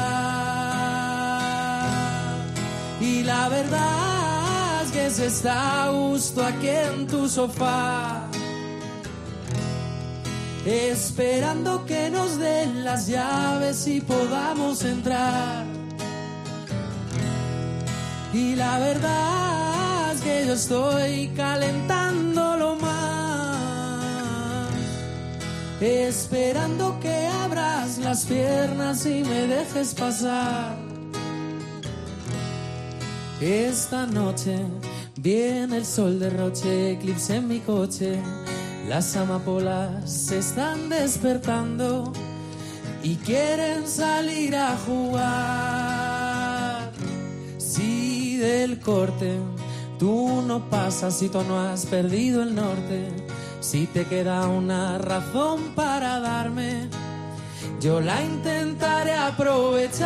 Y 3.01 3.24
la 3.24 3.50
verdad 3.50 4.84
es 4.86 4.91
que 4.94 5.10
se 5.10 5.25
está 5.25 5.84
a 5.84 5.89
gusto 5.91 6.46
aquí 6.46 6.70
en 6.70 7.08
tu 7.08 7.27
sofá. 7.27 8.29
Esperando 10.65 11.86
que 11.86 12.10
nos 12.10 12.39
den 12.39 12.86
las 12.86 13.08
llaves 13.08 13.86
y 13.86 14.00
podamos 14.00 14.82
entrar. 14.86 15.75
Y 18.36 18.54
la 18.54 18.80
verdad 18.80 20.12
es 20.13 20.20
que 20.20 20.46
yo 20.46 20.54
estoy 20.56 21.30
calentándolo 21.38 22.75
más. 22.75 24.70
Esperando 25.80 27.00
que 27.00 27.27
abras 27.27 27.98
las 27.98 28.25
piernas 28.25 29.06
y 29.06 29.24
me 29.24 29.48
dejes 29.48 29.94
pasar. 29.94 30.75
Esta 33.39 34.06
noche 34.06 34.60
viene 35.15 35.77
el 35.77 35.86
sol 35.86 36.20
de 36.20 36.30
roche, 36.30 36.92
eclipse 36.92 37.38
en 37.38 37.48
mi 37.48 37.62
coche. 37.62 38.20
Las 38.89 39.15
amapolas 39.15 40.12
se 40.12 40.39
están 40.39 40.89
despertando 40.89 42.12
y 43.01 43.15
quieren 43.15 43.88
salir 43.88 44.58
a 44.58 44.75
jugar. 44.86 45.85
Si 48.45 48.51
del 48.51 48.79
corte 48.79 49.39
tú 49.97 50.43
no 50.45 50.69
pasas 50.69 51.19
y 51.23 51.29
tú 51.29 51.43
no 51.45 51.59
has 51.59 51.87
perdido 51.87 52.43
el 52.43 52.53
norte, 52.53 53.07
si 53.59 53.87
te 53.87 54.05
queda 54.05 54.47
una 54.47 54.99
razón 54.99 55.71
para 55.73 56.19
darme, 56.19 56.87
yo 57.81 57.99
la 58.01 58.21
intentaré 58.21 59.15
aprovechar. 59.15 60.05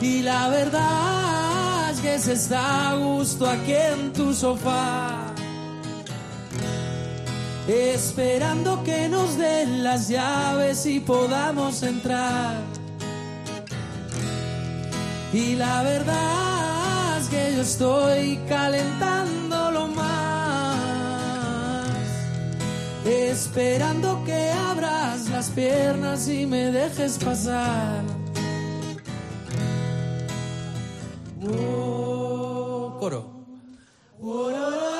Y 0.00 0.22
la 0.22 0.48
verdad 0.48 1.90
es 1.90 2.00
que 2.00 2.18
se 2.18 2.32
está 2.32 2.92
a 2.92 2.96
gusto 2.96 3.46
aquí 3.46 3.74
en 3.74 4.14
tu 4.14 4.32
sofá. 4.32 5.34
Esperando 7.68 8.82
que 8.82 9.10
nos 9.10 9.36
den 9.36 9.84
las 9.84 10.08
llaves 10.08 10.86
y 10.86 11.00
podamos 11.00 11.82
entrar. 11.82 12.73
Y 15.34 15.56
la 15.56 15.82
verdad 15.82 17.18
es 17.18 17.28
que 17.28 17.54
yo 17.56 17.62
estoy 17.62 18.38
calentándolo 18.48 19.88
más. 19.88 21.58
Esperando 23.04 24.22
que 24.24 24.50
abras 24.50 25.28
las 25.30 25.50
piernas 25.50 26.28
y 26.28 26.46
me 26.46 26.70
dejes 26.70 27.18
pasar. 27.18 28.04
Oh, 31.42 32.96
coro. 33.00 33.28
Y 34.22 34.93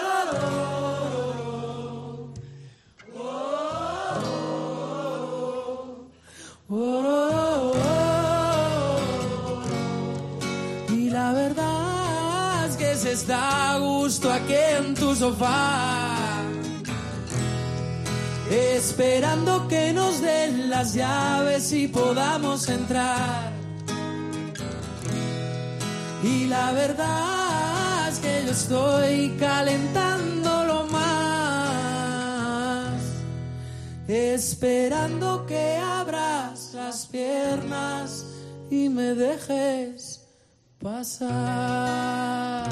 verdad 13.15 13.23
es 13.23 13.23
que 13.23 13.27
se 13.27 13.33
está 13.33 13.73
a 13.73 13.79
gusto 13.79 14.33
aquí 14.33 14.55
en 14.79 14.95
tu 14.95 15.15
sofá. 15.15 16.17
Esperando 18.51 19.67
que 19.69 19.93
nos 19.93 20.21
den 20.21 20.69
las 20.71 20.95
llaves 20.95 21.73
y 21.73 21.89
podamos 21.89 22.69
entrar. 22.69 23.53
Y 26.23 26.47
la 26.47 26.73
verdad 26.73 28.09
es 28.09 28.19
que 28.19 28.45
yo 28.47 28.53
estoy 28.53 29.37
calentándolo 29.39 30.87
más. 30.87 31.15
Esperando 34.09 35.47
que 35.47 35.77
abras 35.77 36.75
las 36.75 37.07
piernas 37.07 38.27
y 38.71 38.89
me 38.89 39.15
dejes 39.15 40.04
pasar. 40.85 42.69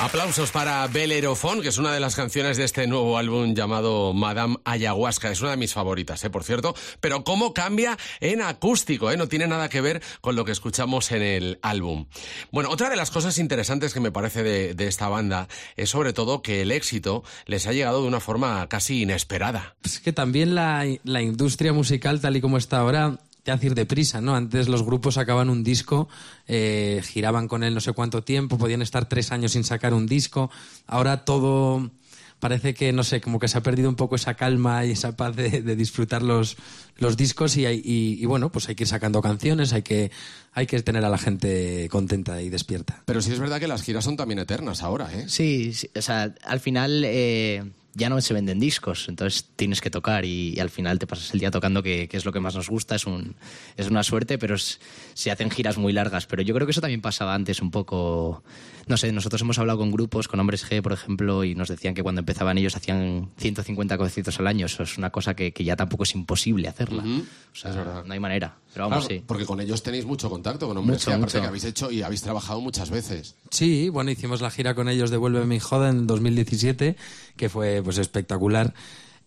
Aplausos 0.00 0.50
para 0.50 0.84
Belerofón, 0.88 1.62
que 1.62 1.68
es 1.68 1.78
una 1.78 1.92
de 1.92 2.00
las 2.00 2.16
canciones 2.16 2.56
de 2.56 2.64
este 2.64 2.88
nuevo 2.88 3.16
álbum 3.16 3.54
llamado 3.54 4.12
Madame 4.12 4.56
Ayahuasca. 4.64 5.30
Es 5.30 5.40
una 5.40 5.52
de 5.52 5.56
mis 5.56 5.72
favoritas, 5.72 6.24
¿eh? 6.24 6.30
por 6.30 6.42
cierto. 6.42 6.74
Pero 7.00 7.22
cómo 7.22 7.54
cambia 7.54 7.96
en 8.18 8.42
acústico, 8.42 9.12
¿eh? 9.12 9.16
no 9.16 9.28
tiene 9.28 9.46
nada 9.46 9.68
que 9.68 9.80
ver 9.80 10.02
con 10.20 10.34
lo 10.34 10.44
que 10.44 10.50
escuchamos 10.50 11.12
en 11.12 11.22
el 11.22 11.60
álbum. 11.62 12.06
Bueno, 12.50 12.68
otra 12.70 12.90
de 12.90 12.96
las 12.96 13.12
cosas 13.12 13.38
interesantes 13.38 13.94
que 13.94 14.00
me 14.00 14.10
parece 14.10 14.42
de, 14.42 14.74
de 14.74 14.88
esta 14.88 15.08
banda 15.08 15.46
es 15.76 15.90
sobre 15.90 16.12
todo 16.12 16.42
que 16.42 16.62
el 16.62 16.72
éxito 16.72 17.22
les 17.46 17.68
ha 17.68 17.72
llegado 17.72 18.02
de 18.02 18.08
una 18.08 18.18
forma 18.18 18.68
casi 18.68 19.02
inesperada. 19.02 19.76
Es 19.84 20.00
que 20.00 20.12
también 20.12 20.56
la, 20.56 20.84
la 21.04 21.22
industria 21.22 21.72
musical, 21.72 22.20
tal 22.20 22.36
y 22.36 22.40
como 22.40 22.58
está 22.58 22.78
ahora, 22.78 23.20
te 23.42 23.50
hace 23.50 23.66
ir 23.66 23.74
deprisa, 23.74 24.20
¿no? 24.20 24.34
Antes 24.36 24.68
los 24.68 24.82
grupos 24.84 25.14
sacaban 25.14 25.50
un 25.50 25.64
disco, 25.64 26.08
eh, 26.46 27.00
giraban 27.04 27.48
con 27.48 27.62
él 27.64 27.74
no 27.74 27.80
sé 27.80 27.92
cuánto 27.92 28.22
tiempo, 28.22 28.58
podían 28.58 28.82
estar 28.82 29.08
tres 29.08 29.32
años 29.32 29.52
sin 29.52 29.64
sacar 29.64 29.94
un 29.94 30.06
disco. 30.06 30.50
Ahora 30.86 31.24
todo 31.24 31.90
parece 32.38 32.74
que, 32.74 32.92
no 32.92 33.04
sé, 33.04 33.20
como 33.20 33.38
que 33.38 33.46
se 33.46 33.56
ha 33.58 33.62
perdido 33.62 33.88
un 33.88 33.94
poco 33.94 34.16
esa 34.16 34.34
calma 34.34 34.84
y 34.84 34.90
esa 34.92 35.16
paz 35.16 35.36
de, 35.36 35.62
de 35.62 35.76
disfrutar 35.76 36.22
los, 36.22 36.56
los 36.96 37.16
discos 37.16 37.56
y, 37.56 37.66
hay- 37.66 37.80
y- 37.84 38.18
y 38.20 38.26
bueno, 38.26 38.50
pues 38.50 38.68
hay 38.68 38.74
que 38.74 38.82
ir 38.82 38.88
sacando 38.88 39.22
canciones, 39.22 39.72
hay 39.72 39.82
que, 39.82 40.10
hay 40.52 40.66
que 40.66 40.80
tener 40.82 41.04
a 41.04 41.08
la 41.08 41.18
gente 41.18 41.88
contenta 41.90 42.42
y 42.42 42.48
despierta. 42.50 43.00
Pero 43.06 43.22
sí 43.22 43.32
es 43.32 43.38
verdad 43.38 43.60
que 43.60 43.68
las 43.68 43.82
giras 43.82 44.04
son 44.04 44.16
también 44.16 44.40
eternas 44.40 44.82
ahora, 44.82 45.08
¿eh? 45.12 45.24
Sí, 45.28 45.72
sí, 45.72 45.88
o 45.94 46.02
sea, 46.02 46.34
al 46.44 46.58
final, 46.58 47.04
eh, 47.06 47.62
ya 47.94 48.08
no 48.08 48.20
se 48.20 48.32
venden 48.34 48.58
discos, 48.58 49.06
entonces 49.08 49.46
tienes 49.56 49.80
que 49.80 49.90
tocar 49.90 50.24
y, 50.24 50.54
y 50.56 50.60
al 50.60 50.70
final 50.70 50.98
te 50.98 51.06
pasas 51.06 51.32
el 51.34 51.40
día 51.40 51.50
tocando, 51.50 51.82
que, 51.82 52.08
que 52.08 52.16
es 52.16 52.24
lo 52.24 52.32
que 52.32 52.40
más 52.40 52.54
nos 52.54 52.68
gusta, 52.70 52.94
es, 52.94 53.06
un, 53.06 53.34
es 53.76 53.88
una 53.90 54.02
suerte, 54.02 54.38
pero 54.38 54.54
es- 54.54 54.80
se 55.14 55.30
hacen 55.30 55.50
giras 55.50 55.76
muy 55.76 55.92
largas. 55.92 56.26
Pero 56.26 56.42
yo 56.42 56.54
creo 56.54 56.66
que 56.66 56.70
eso 56.70 56.80
también 56.80 57.02
pasaba 57.02 57.34
antes 57.34 57.60
un 57.60 57.70
poco, 57.70 58.42
no 58.86 58.96
sé, 58.96 59.12
nosotros 59.12 59.42
hemos 59.42 59.58
hablado 59.58 59.78
con 59.78 59.90
grupos, 59.90 60.26
con 60.26 60.40
Hombres 60.40 60.64
G, 60.68 60.80
por 60.80 60.92
ejemplo, 60.92 61.44
y 61.44 61.54
nos 61.54 61.68
decían 61.68 61.92
que 61.94 62.02
cuando 62.02 62.20
empezaban 62.20 62.56
ellos 62.56 62.76
hacían 62.76 63.28
150 63.36 63.98
conciertos 63.98 64.38
al 64.40 64.46
año, 64.46 64.66
eso 64.66 64.82
es 64.82 64.96
una 64.96 65.10
cosa 65.10 65.34
que, 65.34 65.52
que 65.52 65.64
ya 65.64 65.76
tampoco 65.76 66.04
es 66.04 66.14
imposible 66.14 66.68
hacerla. 66.68 67.02
O 67.04 67.54
sea, 67.56 67.70
es 67.72 67.76
verdad. 67.76 68.04
no 68.06 68.12
hay 68.14 68.20
manera. 68.20 68.56
Pero 68.72 68.88
vamos, 68.88 69.06
Claro, 69.06 69.20
sí. 69.20 69.24
Porque 69.26 69.44
con 69.44 69.60
ellos 69.60 69.82
tenéis 69.82 70.06
mucho 70.06 70.30
contacto, 70.30 70.66
con 70.66 70.78
hombres 70.78 71.00
Mucho, 71.00 71.10
que 71.10 71.14
aparte 71.14 71.36
mucho. 71.36 71.42
que 71.42 71.48
habéis 71.48 71.64
hecho 71.64 71.90
y 71.90 72.00
habéis 72.00 72.22
trabajado 72.22 72.62
muchas 72.62 72.88
veces. 72.88 73.34
Sí, 73.50 73.90
bueno, 73.90 74.10
hicimos 74.10 74.40
la 74.40 74.50
gira 74.50 74.74
con 74.74 74.88
ellos 74.88 75.10
de 75.10 75.18
Vuelve 75.18 75.44
mi 75.44 75.60
joda 75.60 75.90
en 75.90 76.06
2017, 76.06 76.96
que 77.36 77.48
fue 77.48 77.82
pues 77.82 77.98
espectacular. 77.98 78.74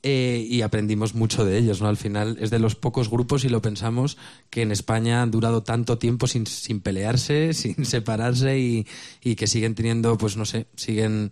eh, 0.07 0.45
y 0.47 0.61
aprendimos 0.61 1.15
mucho 1.15 1.45
de 1.45 1.57
ellos, 1.57 1.81
¿no? 1.81 1.87
Al 1.87 1.97
final 1.97 2.37
es 2.39 2.51
de 2.51 2.59
los 2.59 2.75
pocos 2.75 3.09
grupos, 3.09 3.43
y 3.43 3.49
lo 3.49 3.63
pensamos, 3.63 4.17
que 4.51 4.61
en 4.61 4.71
España 4.71 5.23
han 5.23 5.31
durado 5.31 5.63
tanto 5.63 5.97
tiempo 5.97 6.27
sin, 6.27 6.45
sin 6.45 6.79
pelearse, 6.79 7.53
sin 7.61 7.85
separarse 7.85 8.59
y, 8.59 8.85
y 9.23 9.35
que 9.35 9.47
siguen 9.47 9.73
teniendo, 9.73 10.15
pues 10.17 10.37
no 10.37 10.45
sé, 10.45 10.67
siguen 10.75 11.31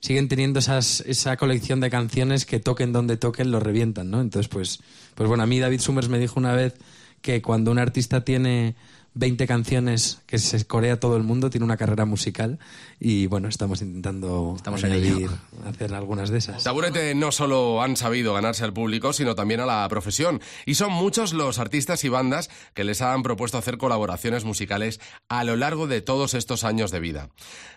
siguen 0.00 0.28
teniendo 0.28 0.58
esas, 0.58 1.00
esa 1.06 1.36
colección 1.36 1.80
de 1.80 1.90
canciones 1.90 2.44
que 2.46 2.60
toquen 2.60 2.92
donde 2.92 3.16
toquen 3.16 3.50
lo 3.50 3.60
revientan, 3.60 4.10
¿no? 4.10 4.20
Entonces, 4.20 4.48
pues, 4.48 4.80
pues 5.14 5.28
bueno, 5.28 5.42
a 5.42 5.46
mí 5.46 5.58
David 5.58 5.80
Summers 5.80 6.08
me 6.08 6.18
dijo 6.18 6.38
una 6.38 6.52
vez 6.52 6.74
que 7.20 7.42
cuando 7.42 7.70
un 7.70 7.78
artista 7.78 8.24
tiene 8.24 8.76
20 9.18 9.48
canciones 9.48 10.20
que 10.26 10.38
se 10.38 10.64
corea 10.64 11.00
todo 11.00 11.16
el 11.16 11.24
mundo, 11.24 11.50
tiene 11.50 11.64
una 11.64 11.76
carrera 11.76 12.04
musical 12.04 12.60
y 13.00 13.26
bueno, 13.26 13.48
estamos 13.48 13.82
intentando 13.82 14.54
Estamos 14.56 14.84
añadir, 14.84 15.28
hacer 15.66 15.92
algunas 15.92 16.30
de 16.30 16.38
esas. 16.38 16.62
Taburete 16.62 17.16
no 17.16 17.32
solo 17.32 17.82
han 17.82 17.96
sabido 17.96 18.32
ganarse 18.32 18.62
al 18.62 18.72
público, 18.72 19.12
sino 19.12 19.34
también 19.34 19.58
a 19.58 19.66
la 19.66 19.88
profesión. 19.88 20.40
Y 20.66 20.76
son 20.76 20.92
muchos 20.92 21.32
los 21.32 21.58
artistas 21.58 22.04
y 22.04 22.08
bandas 22.08 22.48
que 22.74 22.84
les 22.84 23.02
han 23.02 23.24
propuesto 23.24 23.58
hacer 23.58 23.76
colaboraciones 23.76 24.44
musicales 24.44 25.00
a 25.28 25.42
lo 25.42 25.56
largo 25.56 25.88
de 25.88 26.00
todos 26.00 26.34
estos 26.34 26.62
años 26.62 26.92
de 26.92 27.00
vida. 27.00 27.30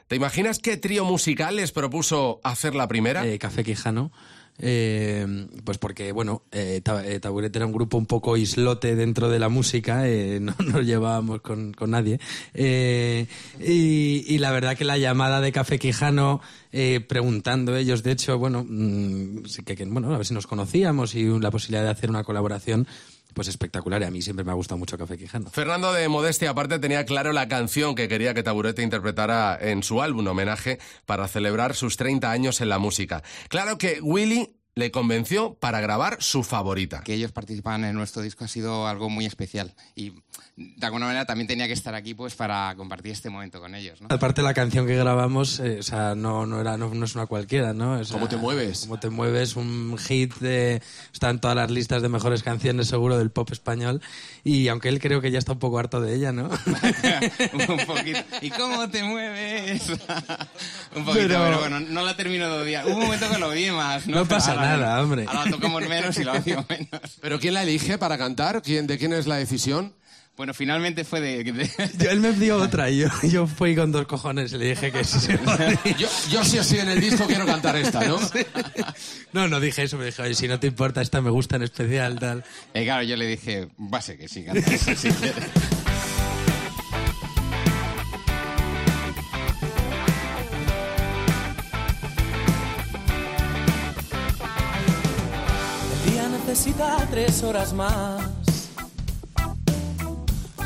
¿Te 0.07 0.15
imaginas 0.15 0.59
qué 0.59 0.77
trío 0.77 1.05
musical 1.05 1.55
les 1.55 1.71
propuso 1.71 2.39
hacer 2.43 2.75
la 2.75 2.87
primera? 2.87 3.25
eh, 3.25 3.39
Café 3.39 3.63
Quijano. 3.63 4.11
Eh, 4.63 5.47
pues 5.63 5.79
porque, 5.79 6.11
bueno, 6.11 6.43
eh, 6.51 6.81
eh, 6.85 7.19
Taburete 7.19 7.57
era 7.57 7.65
un 7.65 7.71
grupo 7.71 7.97
un 7.97 8.05
poco 8.05 8.37
islote 8.37 8.95
dentro 8.95 9.27
de 9.27 9.39
la 9.39 9.49
música, 9.49 10.07
eh, 10.07 10.39
no 10.41 10.55
nos 10.63 10.85
llevábamos 10.85 11.41
con, 11.41 11.73
con 11.73 11.91
nadie. 11.91 12.19
Eh, 12.53 13.25
y, 13.59 14.37
la 14.37 14.51
verdad 14.51 14.77
que 14.77 14.85
la 14.85 14.97
llamada 14.97 15.41
de 15.41 15.51
Café 15.51 15.77
Quijano, 15.77 16.41
preguntando 17.07 17.75
ellos, 17.75 18.01
de 18.01 18.11
hecho, 18.11 18.37
bueno, 18.37 18.65
mm, 18.67 19.43
que, 19.65 19.85
bueno, 19.85 20.13
a 20.13 20.17
ver 20.17 20.25
si 20.25 20.33
nos 20.33 20.47
conocíamos 20.47 21.15
y 21.15 21.25
la 21.39 21.51
posibilidad 21.51 21.83
de 21.83 21.89
hacer 21.89 22.09
una 22.09 22.23
colaboración, 22.23 22.87
pues 23.33 23.47
espectacular. 23.47 24.01
Y 24.01 24.05
a 24.05 24.11
mí 24.11 24.21
siempre 24.21 24.45
me 24.45 24.51
ha 24.51 24.55
gustado 24.55 24.77
mucho 24.77 24.97
Café 24.97 25.17
Quijano. 25.17 25.49
Fernando 25.49 25.93
de 25.93 26.07
Modestia, 26.07 26.49
aparte, 26.49 26.79
tenía 26.79 27.05
claro 27.05 27.33
la 27.33 27.47
canción 27.47 27.95
que 27.95 28.07
quería 28.07 28.33
que 28.33 28.43
Taburete 28.43 28.83
interpretara 28.83 29.57
en 29.59 29.83
su 29.83 30.01
álbum 30.01 30.27
homenaje 30.27 30.79
para 31.05 31.27
celebrar 31.27 31.75
sus 31.75 31.97
30 31.97 32.31
años 32.31 32.61
en 32.61 32.69
la 32.69 32.79
música. 32.79 33.23
Claro 33.49 33.77
que 33.77 33.99
Willy 34.01 34.55
le 34.75 34.91
convenció 34.91 35.55
para 35.55 35.81
grabar 35.81 36.17
su 36.21 36.43
favorita. 36.43 37.01
que 37.03 37.13
ellos 37.13 37.31
participaban 37.31 37.83
en 37.83 37.95
nuestro 37.95 38.21
disco 38.21 38.45
ha 38.45 38.47
sido 38.47 38.87
algo 38.87 39.09
muy 39.09 39.25
especial 39.25 39.75
y 39.95 40.13
de 40.75 40.85
alguna 40.85 41.05
manera 41.07 41.25
también 41.25 41.47
tenía 41.47 41.67
que 41.67 41.73
estar 41.73 41.93
aquí 41.95 42.13
pues 42.13 42.35
para 42.35 42.73
compartir 42.75 43.11
este 43.11 43.29
momento 43.29 43.59
con 43.59 43.75
ellos, 43.75 44.01
¿no? 44.01 44.07
Aparte 44.09 44.41
la 44.41 44.53
canción 44.53 44.85
que 44.87 44.95
grabamos, 44.95 45.59
eh, 45.59 45.77
o 45.79 45.83
sea, 45.83 46.15
no, 46.15 46.45
no 46.45 46.59
era, 46.61 46.77
no, 46.77 46.93
no 46.93 47.05
es 47.05 47.15
una 47.15 47.25
cualquiera, 47.25 47.73
¿no? 47.73 47.93
O 47.99 48.03
sea, 48.03 48.13
¿Cómo 48.13 48.27
te 48.27 48.37
mueves? 48.37 48.81
Cómo 48.81 48.99
te 48.99 49.09
mueves, 49.09 49.55
un 49.55 49.97
hit 49.97 50.35
de, 50.35 50.81
está 51.13 51.29
en 51.29 51.39
todas 51.39 51.55
las 51.55 51.71
listas 51.71 52.01
de 52.01 52.09
mejores 52.09 52.43
canciones 52.43 52.87
seguro 52.87 53.17
del 53.17 53.31
pop 53.31 53.49
español 53.51 54.01
y 54.43 54.67
aunque 54.67 54.89
él 54.89 54.99
creo 54.99 55.21
que 55.21 55.31
ya 55.31 55.39
está 55.39 55.53
un 55.53 55.59
poco 55.59 55.79
harto 55.79 56.01
de 56.01 56.15
ella, 56.15 56.31
¿no? 56.31 56.49
un 57.69 57.85
poquito. 57.85 58.19
¿Y 58.41 58.49
cómo 58.51 58.89
te 58.89 59.03
mueves? 59.03 59.89
un 60.95 61.05
poquito, 61.05 61.27
Pero- 61.27 61.43
pero... 61.43 61.59
bueno, 61.59 61.79
no 61.79 62.03
la 62.05 62.15
termino 62.15 62.47
de 62.49 62.61
odiar. 62.63 62.85
Hubo 62.85 62.95
un 62.95 63.03
momento 63.03 63.29
que 63.29 63.37
lo 63.37 63.47
odié 63.49 63.71
más, 63.71 64.07
¿no? 64.07 64.17
No 64.17 64.25
pasa 64.25 64.51
ahora- 64.53 64.77
nada, 64.77 65.01
hombre. 65.01 65.25
Ahora 65.27 65.45
lo 65.45 65.51
tocamos 65.57 65.87
menos 65.87 66.17
y 66.17 66.23
lo 66.23 66.33
odio 66.33 66.65
menos. 66.69 67.17
¿Pero 67.21 67.39
quién 67.39 67.53
la 67.53 67.63
elige 67.63 67.97
para 67.97 68.17
cantar? 68.17 68.61
¿Quién, 68.61 68.87
¿De 68.87 68.97
quién 68.97 69.13
es 69.13 69.27
la 69.27 69.35
decisión? 69.35 69.93
Bueno, 70.41 70.55
finalmente 70.55 71.03
fue 71.03 71.21
de... 71.21 71.43
de- 71.43 71.69
Yo- 71.99 72.09
él 72.09 72.19
me 72.19 72.31
dio 72.31 72.57
otra 72.57 72.89
y 72.89 72.97
yo, 72.97 73.07
yo 73.29 73.45
fui 73.45 73.75
con 73.75 73.91
dos 73.91 74.07
cojones 74.07 74.51
y 74.53 74.57
le 74.57 74.69
dije 74.69 74.91
que 74.91 75.03
sí. 75.03 75.19
se. 75.19 75.33
Yo, 75.99 76.07
yo 76.31 76.43
sí 76.43 76.57
o 76.57 76.63
sí 76.63 76.79
en 76.79 76.89
el 76.89 76.99
disco 76.99 77.27
quiero 77.27 77.45
cantar 77.45 77.75
esta, 77.75 78.03
¿no? 78.07 78.17
No, 79.33 79.47
no 79.47 79.59
dije 79.59 79.83
eso, 79.83 79.99
me 79.99 80.05
dijo, 80.05 80.23
"Oye, 80.23 80.33
si 80.33 80.47
no 80.47 80.59
te 80.59 80.65
importa, 80.65 80.99
esta 81.03 81.21
me 81.21 81.29
gusta 81.29 81.57
en 81.57 81.61
especial, 81.61 82.17
tal. 82.17 82.43
Y 82.73 82.83
claro, 82.85 83.03
yo 83.03 83.17
le 83.17 83.27
dije, 83.27 83.67
va 83.93 83.99
a 83.99 84.01
ser 84.01 84.17
que 84.17 84.27
sí, 84.27 84.43
cantas 84.43 84.79
si 84.81 85.09
quieres. 85.11 85.35
El 96.05 96.11
día 96.11 96.29
necesita 96.29 97.07
tres 97.09 97.43
horas 97.43 97.73
más 97.73 98.21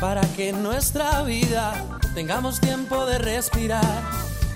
para 0.00 0.20
que 0.34 0.50
en 0.50 0.62
nuestra 0.62 1.22
vida 1.22 1.72
tengamos 2.14 2.60
tiempo 2.60 3.06
de 3.06 3.18
respirar. 3.18 4.02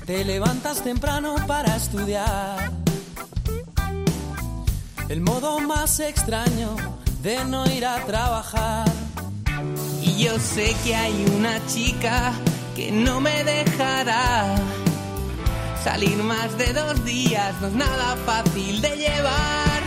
Te 0.06 0.24
levantas 0.24 0.82
temprano 0.82 1.34
para 1.46 1.76
estudiar. 1.76 2.70
El 5.08 5.20
modo 5.20 5.60
más 5.60 6.00
extraño 6.00 6.76
de 7.22 7.44
no 7.44 7.68
ir 7.70 7.86
a 7.86 8.04
trabajar. 8.06 8.86
Y 10.02 10.24
yo 10.24 10.38
sé 10.38 10.74
que 10.84 10.94
hay 10.94 11.24
una 11.36 11.64
chica 11.66 12.32
que 12.76 12.90
no 12.92 13.20
me 13.20 13.44
dejará. 13.44 14.54
Salir 15.82 16.22
más 16.22 16.56
de 16.58 16.72
dos 16.72 17.04
días 17.04 17.54
no 17.60 17.68
es 17.68 17.74
nada 17.74 18.16
fácil 18.26 18.80
de 18.80 18.96
llevar. 18.96 19.80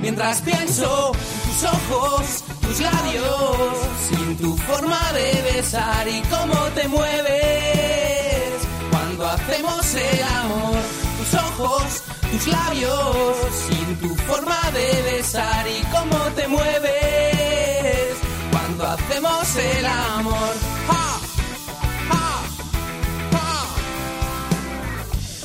Mientras 0.00 0.42
pienso 0.42 1.12
en 1.14 1.50
tus 1.50 1.64
ojos, 1.64 2.44
tus 2.66 2.80
labios, 2.80 3.76
sin 4.08 4.36
tu 4.36 4.56
forma 4.56 5.00
de 5.12 5.52
besar 5.52 6.08
y 6.08 6.20
cómo 6.22 6.54
te 6.74 6.88
mueves 6.88 8.52
cuando 8.90 9.26
hacemos 9.28 9.94
el 9.94 10.22
amor. 10.22 10.78
Tus 11.18 11.34
ojos, 11.40 12.02
tus 12.30 12.46
labios, 12.48 13.36
sin 13.68 13.96
tu 13.96 14.14
forma 14.28 14.58
de 14.72 15.02
besar 15.02 15.66
y 15.68 15.82
cómo 15.94 16.18
te 16.34 16.48
mueves 16.48 18.16
cuando 18.50 18.86
hacemos 18.86 19.56
el 19.56 19.86
amor. 19.86 20.54
¡Ja! 20.88 21.02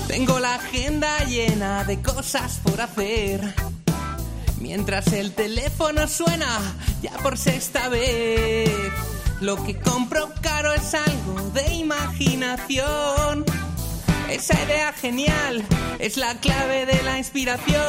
Tengo 0.07 0.39
la 0.39 0.55
agenda 0.55 1.19
llena 1.25 1.85
de 1.85 2.01
cosas 2.01 2.59
por 2.63 2.81
hacer. 2.81 3.53
Mientras 4.61 5.11
el 5.13 5.33
teléfono 5.33 6.07
suena 6.07 6.59
ya 7.01 7.11
por 7.23 7.37
sexta 7.37 7.89
vez. 7.89 8.69
Lo 9.39 9.61
que 9.63 9.75
compro 9.79 10.29
caro 10.39 10.71
es 10.71 10.93
algo 10.93 11.49
de 11.49 11.73
imaginación. 11.73 13.43
Esa 14.29 14.53
idea 14.63 14.93
genial 14.93 15.65
es 15.97 16.15
la 16.15 16.35
clave 16.35 16.85
de 16.85 17.01
la 17.01 17.17
inspiración. 17.17 17.81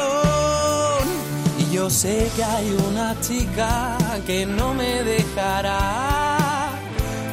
Y 1.59 1.75
yo 1.75 1.91
sé 1.91 2.31
que 2.37 2.43
hay 2.43 2.71
una 2.89 3.21
chica 3.21 3.99
que 4.27 4.47
no 4.47 4.73
me 4.73 5.03
dejará. 5.03 6.71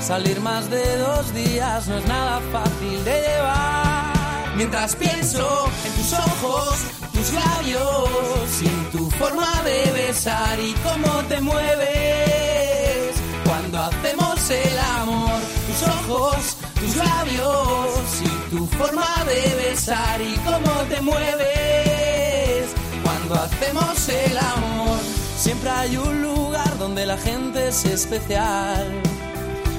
Salir 0.01 0.41
más 0.41 0.69
de 0.69 0.97
dos 0.97 1.33
días 1.33 1.87
no 1.87 1.97
es 1.97 2.05
nada 2.07 2.41
fácil 2.51 3.05
de 3.05 3.21
llevar. 3.21 4.09
Mientras 4.57 4.97
pienso 4.97 5.71
en 5.85 5.93
tus 5.93 6.11
ojos, 6.13 6.79
tus 7.13 7.31
labios, 7.31 8.09
sin 8.59 8.91
tu 8.91 9.09
forma 9.11 9.49
de 9.63 9.91
besar 9.91 10.59
y 10.59 10.73
cómo 10.85 11.23
te 11.29 11.39
mueves 11.39 13.11
cuando 13.45 13.77
hacemos 13.83 14.49
el 14.49 14.77
amor. 14.99 15.39
Tus 15.67 15.81
ojos, 15.87 16.57
tus 16.79 16.95
labios, 16.97 17.89
y 18.25 18.29
tu 18.51 18.67
forma 18.77 19.23
de 19.25 19.55
besar 19.63 20.21
y 20.21 20.35
cómo 20.49 20.71
te 20.89 20.99
mueves 21.01 22.65
cuando 23.03 23.35
hacemos 23.35 24.09
el 24.09 24.37
amor. 24.37 24.99
Siempre 25.37 25.69
hay 25.69 25.95
un 25.95 26.21
lugar 26.21 26.77
donde 26.77 27.05
la 27.05 27.17
gente 27.17 27.69
es 27.69 27.85
especial. 27.85 28.85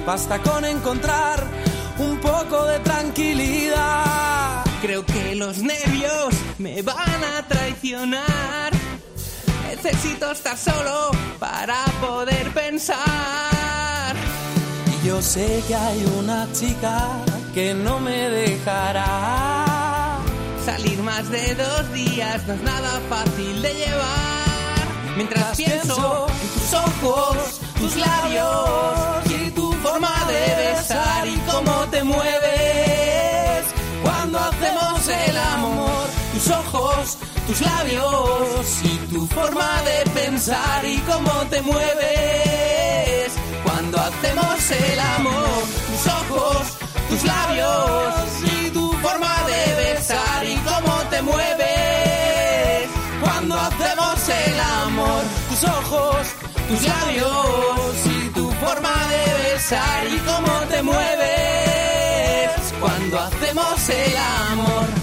Basta 0.06 0.38
con 0.38 0.64
encontrar 0.64 1.46
un 1.98 2.18
poco 2.18 2.64
de 2.64 2.78
tranquilidad. 2.78 4.64
Creo 4.80 5.04
que 5.04 5.34
los 5.34 5.58
nervios 5.58 6.34
me 6.58 6.80
van 6.80 7.22
a 7.36 7.46
traicionar. 7.46 8.69
Necesito 9.70 10.32
estar 10.32 10.58
solo 10.58 11.10
para 11.38 11.84
poder 12.00 12.52
pensar. 12.52 14.16
Y 14.86 15.06
yo 15.06 15.22
sé 15.22 15.62
que 15.68 15.74
hay 15.76 16.04
una 16.18 16.48
chica 16.52 17.08
que 17.54 17.72
no 17.74 18.00
me 18.00 18.30
dejará 18.30 20.18
Salir 20.64 21.02
más 21.02 21.30
de 21.30 21.54
dos 21.54 21.92
días 21.92 22.46
no 22.46 22.54
es 22.54 22.62
nada 22.62 23.00
fácil 23.08 23.62
de 23.62 23.74
llevar. 23.74 25.16
Mientras 25.16 25.56
pienso 25.56 26.26
en 26.28 26.48
tus 26.48 26.74
ojos, 26.74 27.60
tus 27.78 27.96
labios 27.96 29.29
tus 37.50 37.60
labios 37.62 38.80
y 38.84 38.96
tu 39.12 39.26
forma 39.26 39.82
de 39.82 40.08
pensar 40.10 40.84
y 40.84 40.98
cómo 40.98 41.32
te 41.50 41.60
mueves 41.62 43.32
cuando 43.64 43.98
hacemos 43.98 44.70
el 44.70 45.00
amor. 45.00 45.62
Tus 45.88 46.12
ojos, 46.12 46.62
tus 47.08 47.24
labios 47.24 48.14
y 48.44 48.70
tu 48.70 48.92
forma 49.02 49.34
de 49.50 49.62
besar 49.82 50.46
y 50.46 50.56
cómo 50.58 50.94
te 51.10 51.22
mueves 51.22 52.88
cuando 53.20 53.56
hacemos 53.58 54.28
el 54.28 54.60
amor. 54.84 55.22
Tus 55.48 55.64
ojos, 55.64 56.26
tus 56.68 56.82
labios 56.86 57.96
y 58.04 58.28
tu 58.28 58.48
forma 58.64 58.94
de 59.08 59.50
besar 59.50 60.06
y 60.06 60.18
cómo 60.18 60.52
te 60.70 60.82
mueves 60.84 62.60
cuando 62.80 63.18
hacemos 63.18 63.88
el 63.88 64.16
amor. 64.52 64.99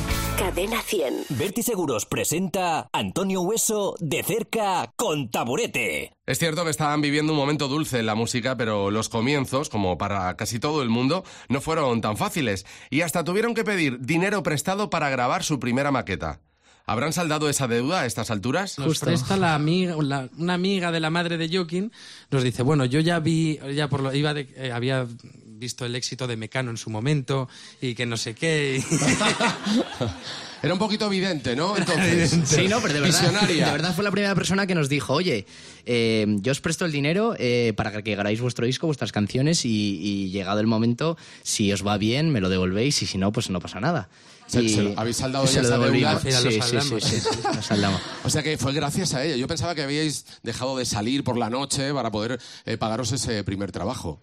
Cadena 0.68 0.84
100. 0.84 1.26
Berti 1.30 1.64
Seguros 1.64 2.06
presenta 2.06 2.90
Antonio 2.92 3.40
Hueso 3.42 3.96
de 4.02 4.22
cerca 4.22 4.92
con 4.98 5.32
Taburete. 5.32 6.12
Es 6.26 6.40
cierto 6.40 6.66
que 6.66 6.72
estaban 6.72 7.00
viviendo 7.00 7.32
un 7.32 7.40
momento 7.40 7.70
dulce 7.70 8.00
en 8.00 8.06
la 8.06 8.16
música, 8.16 8.58
pero 8.58 8.92
los 8.92 9.08
comienzos, 9.08 9.70
como 9.70 9.98
para 9.98 10.36
casi 10.36 10.60
todo 10.60 10.84
el 10.84 10.90
mundo, 10.90 11.24
no 11.48 11.62
fueron 11.62 12.02
tan 12.02 12.18
fáciles 12.18 12.66
y 12.90 13.00
hasta 13.00 13.24
tuvieron 13.24 13.54
que 13.54 13.64
pedir 13.64 14.00
dinero 14.02 14.44
prestado 14.44 14.90
para 14.90 15.10
grabar 15.10 15.46
su 15.46 15.58
primera 15.58 15.92
maqueta. 15.92 16.42
¿Habrán 16.86 17.14
saldado 17.14 17.48
esa 17.50 17.68
deuda 17.70 18.02
a 18.02 18.06
estas 18.06 18.30
alturas? 18.30 18.78
Nos 18.78 19.00
presta 19.00 19.38
la 19.38 19.56
amiga, 19.56 19.96
la- 20.02 20.28
una 20.38 20.54
amiga 20.56 20.92
de 20.92 21.00
la 21.00 21.10
madre 21.10 21.38
de 21.38 21.48
Joaquín, 21.50 21.94
nos 22.30 22.44
dice, 22.44 22.64
bueno, 22.64 22.84
yo 22.84 23.00
ya 23.00 23.20
vi, 23.20 23.58
ya 23.74 23.88
por 23.88 24.02
lo, 24.02 24.14
iba 24.14 24.34
de- 24.34 24.54
eh, 24.58 24.72
había 24.74 25.08
visto 25.46 25.86
el 25.86 25.96
éxito 25.96 26.28
de 26.28 26.38
Mecano 26.38 26.72
en 26.72 26.78
su 26.78 26.90
momento 26.90 27.48
y 27.82 27.96
que 27.96 28.06
no 28.06 28.16
sé 28.18 28.36
qué. 28.36 28.78
y- 28.80 28.84
Era 30.64 30.74
un 30.74 30.80
poquito 30.80 31.06
evidente, 31.08 31.56
¿no? 31.56 31.78
Entonces, 31.78 32.32
Sí, 32.46 32.68
no, 32.68 32.80
pero 32.82 32.94
de 32.96 33.02
verdad, 33.02 33.20
Visionaria. 33.22 33.66
de 33.68 33.72
verdad 33.72 33.94
fue 33.96 34.04
la 34.04 34.12
primera 34.12 34.34
persona 34.36 34.66
que 34.68 34.76
nos 34.76 34.90
dijo, 34.90 35.14
oye, 35.14 35.46
eh, 35.86 36.26
yo 36.42 36.52
os 36.52 36.62
presto 36.62 36.86
el 36.86 36.92
dinero 36.92 37.36
eh, 37.38 37.74
para 37.76 38.02
que 38.02 38.16
grabéis 38.16 38.42
vuestro 38.42 38.66
disco, 38.66 38.88
vuestras 38.88 39.12
canciones 39.12 39.66
y, 39.66 40.00
y 40.02 40.30
llegado 40.32 40.60
el 40.60 40.68
momento, 40.68 41.18
si 41.44 41.72
os 41.72 41.86
va 41.86 41.98
bien, 41.98 42.32
me 42.32 42.42
lo 42.42 42.50
devolvéis 42.50 43.02
y 43.02 43.06
si 43.06 43.18
no, 43.18 43.32
pues 43.32 43.50
no 43.50 43.60
pasa 43.60 43.80
nada. 43.80 44.10
Se- 44.48 44.64
Y 44.64 44.70
se 44.70 44.82
lo- 44.82 44.94
¿habéis 45.00 45.18
saldado 45.18 45.46
se 45.46 45.62
ya 45.62 45.64
lo 45.78 45.92
deuda? 45.92 46.20
Sí, 46.22 46.32
sí, 46.32 46.60
saldamos. 46.62 47.04
sí, 47.04 47.10
sí, 47.10 47.20
sí, 47.20 47.40
lo 47.54 47.62
saldamos. 47.62 48.02
O 48.24 48.30
sea 48.30 48.42
que 48.44 48.58
fue 48.58 48.74
gracias 48.74 49.14
a 49.14 49.24
ella. 49.26 49.36
Yo 49.36 49.46
pensaba 49.48 49.76
que 49.76 49.84
habíais 49.84 50.26
dejado 50.42 50.78
de 50.78 50.86
salir 50.86 51.24
por 51.24 51.38
la 51.38 51.50
noche 51.50 51.94
para 51.94 52.12
poder 52.12 52.40
eh, 52.66 52.78
pagaros 52.78 53.12
ese 53.12 53.44
primer 53.44 53.72
trabajo. 53.74 54.22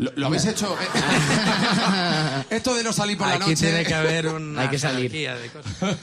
¿Lo, 0.00 0.10
lo 0.16 0.26
habéis 0.28 0.46
hecho? 0.46 0.74
Esto 2.50 2.74
de 2.74 2.82
no 2.82 2.90
salir 2.90 3.18
por 3.18 3.26
la 3.28 3.34
Aquí 3.34 3.50
noche. 3.50 3.66
tiene 3.66 3.84
que 3.84 3.92
haber 3.92 4.28
una 4.28 4.62
Hay 4.62 4.68
que 4.68 4.78
salir. 4.78 5.12
de 5.12 5.50
cosas. 5.52 5.98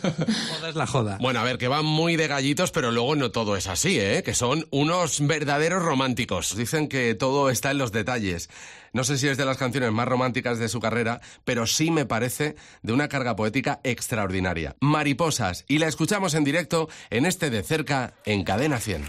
Joda 0.52 0.70
es 0.70 0.76
la 0.76 0.86
joda. 0.86 1.18
Bueno, 1.20 1.40
a 1.40 1.44
ver, 1.44 1.58
que 1.58 1.68
van 1.68 1.84
muy 1.84 2.16
de 2.16 2.28
gallitos, 2.28 2.70
pero 2.70 2.92
luego 2.92 3.16
no 3.16 3.32
todo 3.32 3.58
es 3.58 3.66
así, 3.66 4.00
¿eh? 4.00 4.22
Que 4.24 4.36
son 4.36 4.68
unos 4.70 5.26
verdaderos 5.26 5.82
románticos. 5.82 6.56
Dicen 6.56 6.90
que 6.90 7.16
todo 7.16 7.50
está 7.50 7.72
en 7.72 7.80
los 7.80 7.92
detalles. 7.92 8.52
No 8.94 9.04
sé 9.04 9.18
si 9.18 9.28
es 9.30 9.38
de 9.38 9.46
las 9.46 9.58
canciones 9.58 9.92
más 9.92 10.08
románticas 10.08 10.60
de 10.60 10.70
su 10.70 10.80
carrera, 10.80 11.20
pero 11.44 11.66
sí 11.66 11.90
me 11.90 12.06
parece 12.06 12.56
de 12.84 12.94
una 12.94 13.08
carga 13.08 13.36
poética 13.36 13.80
extraordinaria. 13.84 14.76
Mariposas, 14.80 15.66
y 15.68 15.80
la 15.80 15.88
escuchamos 15.88 16.36
en 16.36 16.44
directo 16.44 16.88
en 17.10 17.26
este 17.26 17.50
de 17.50 17.64
cerca 17.64 18.14
en 18.26 18.44
Cadena 18.44 18.80
100. 18.80 19.04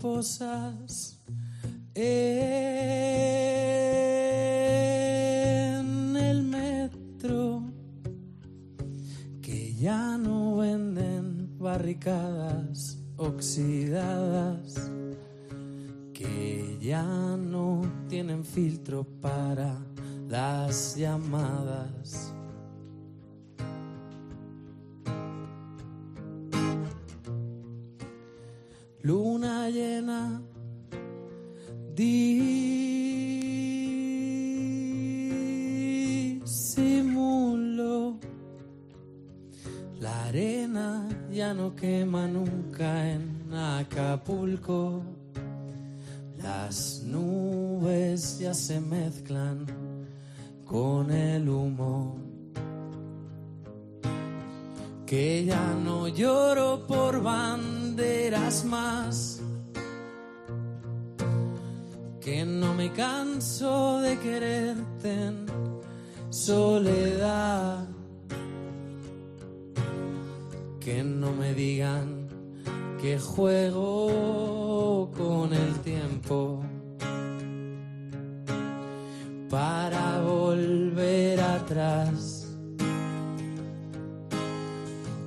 Mariposas 0.00 1.20
en 1.94 2.16
el 6.16 6.42
metro 6.42 7.62
que 9.42 9.74
ya 9.74 10.16
no 10.16 10.56
venden 10.56 11.58
barricadas 11.58 12.98
oxidadas 13.16 14.90
que 16.14 16.78
ya 16.80 17.04
no 17.36 17.82
tienen 18.08 18.44
filtro 18.44 19.04
para 19.20 19.76
las 20.28 20.96
llamadas. 20.96 22.32
Disimulo. 36.42 38.18
La 40.00 40.24
arena 40.24 41.08
ya 41.30 41.52
no 41.52 41.74
quema 41.74 42.26
nunca 42.26 43.10
en 43.10 43.52
Acapulco. 43.52 45.02
Las 46.42 47.02
nubes 47.04 48.38
ya 48.38 48.54
se 48.54 48.80
mezclan 48.80 49.66
con 50.64 51.10
el 51.10 51.48
humo. 51.48 52.16
Que 55.04 55.44
ya 55.44 55.74
no 55.74 56.08
lloro 56.08 56.86
por 56.86 57.22
banderas 57.22 58.64
más, 58.64 59.29
canso 63.40 64.00
de 64.02 64.18
quererte 64.18 65.10
en 65.28 65.46
soledad, 66.28 67.88
que 70.78 71.02
no 71.02 71.32
me 71.32 71.54
digan 71.54 72.28
que 73.00 73.18
juego 73.18 75.10
con 75.16 75.54
el 75.54 75.72
tiempo 75.80 76.62
para 79.48 80.20
volver 80.20 81.40
atrás. 81.40 82.46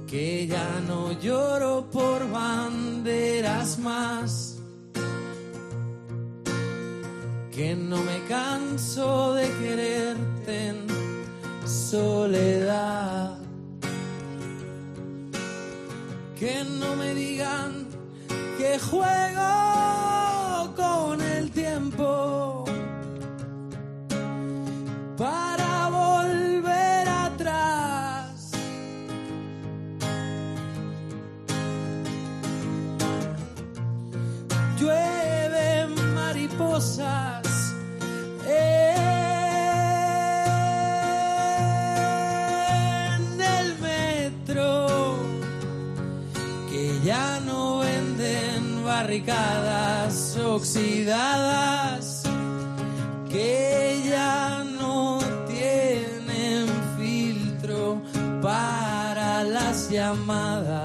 Que 0.05 0.45
ya 0.45 0.69
no 0.87 1.19
lloro 1.19 1.89
por 1.89 2.29
banderas 2.29 3.79
más, 3.79 4.42
no 7.93 8.01
me 8.01 8.23
canso 8.27 9.35
de 9.35 9.47
quererte 9.59 10.69
en 10.69 10.87
soledad, 11.67 13.37
que 16.39 16.63
no 16.79 16.95
me 16.95 17.13
digan 17.13 17.87
que 18.57 18.79
juego 18.79 19.82
oxidadas 50.37 52.23
que 53.29 54.01
ya 54.09 54.63
no 54.79 55.19
tienen 55.47 56.67
filtro 56.97 58.01
para 58.41 59.43
las 59.43 59.91
llamadas 59.91 60.82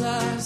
y 0.00 0.37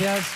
Gracias. 0.00 0.26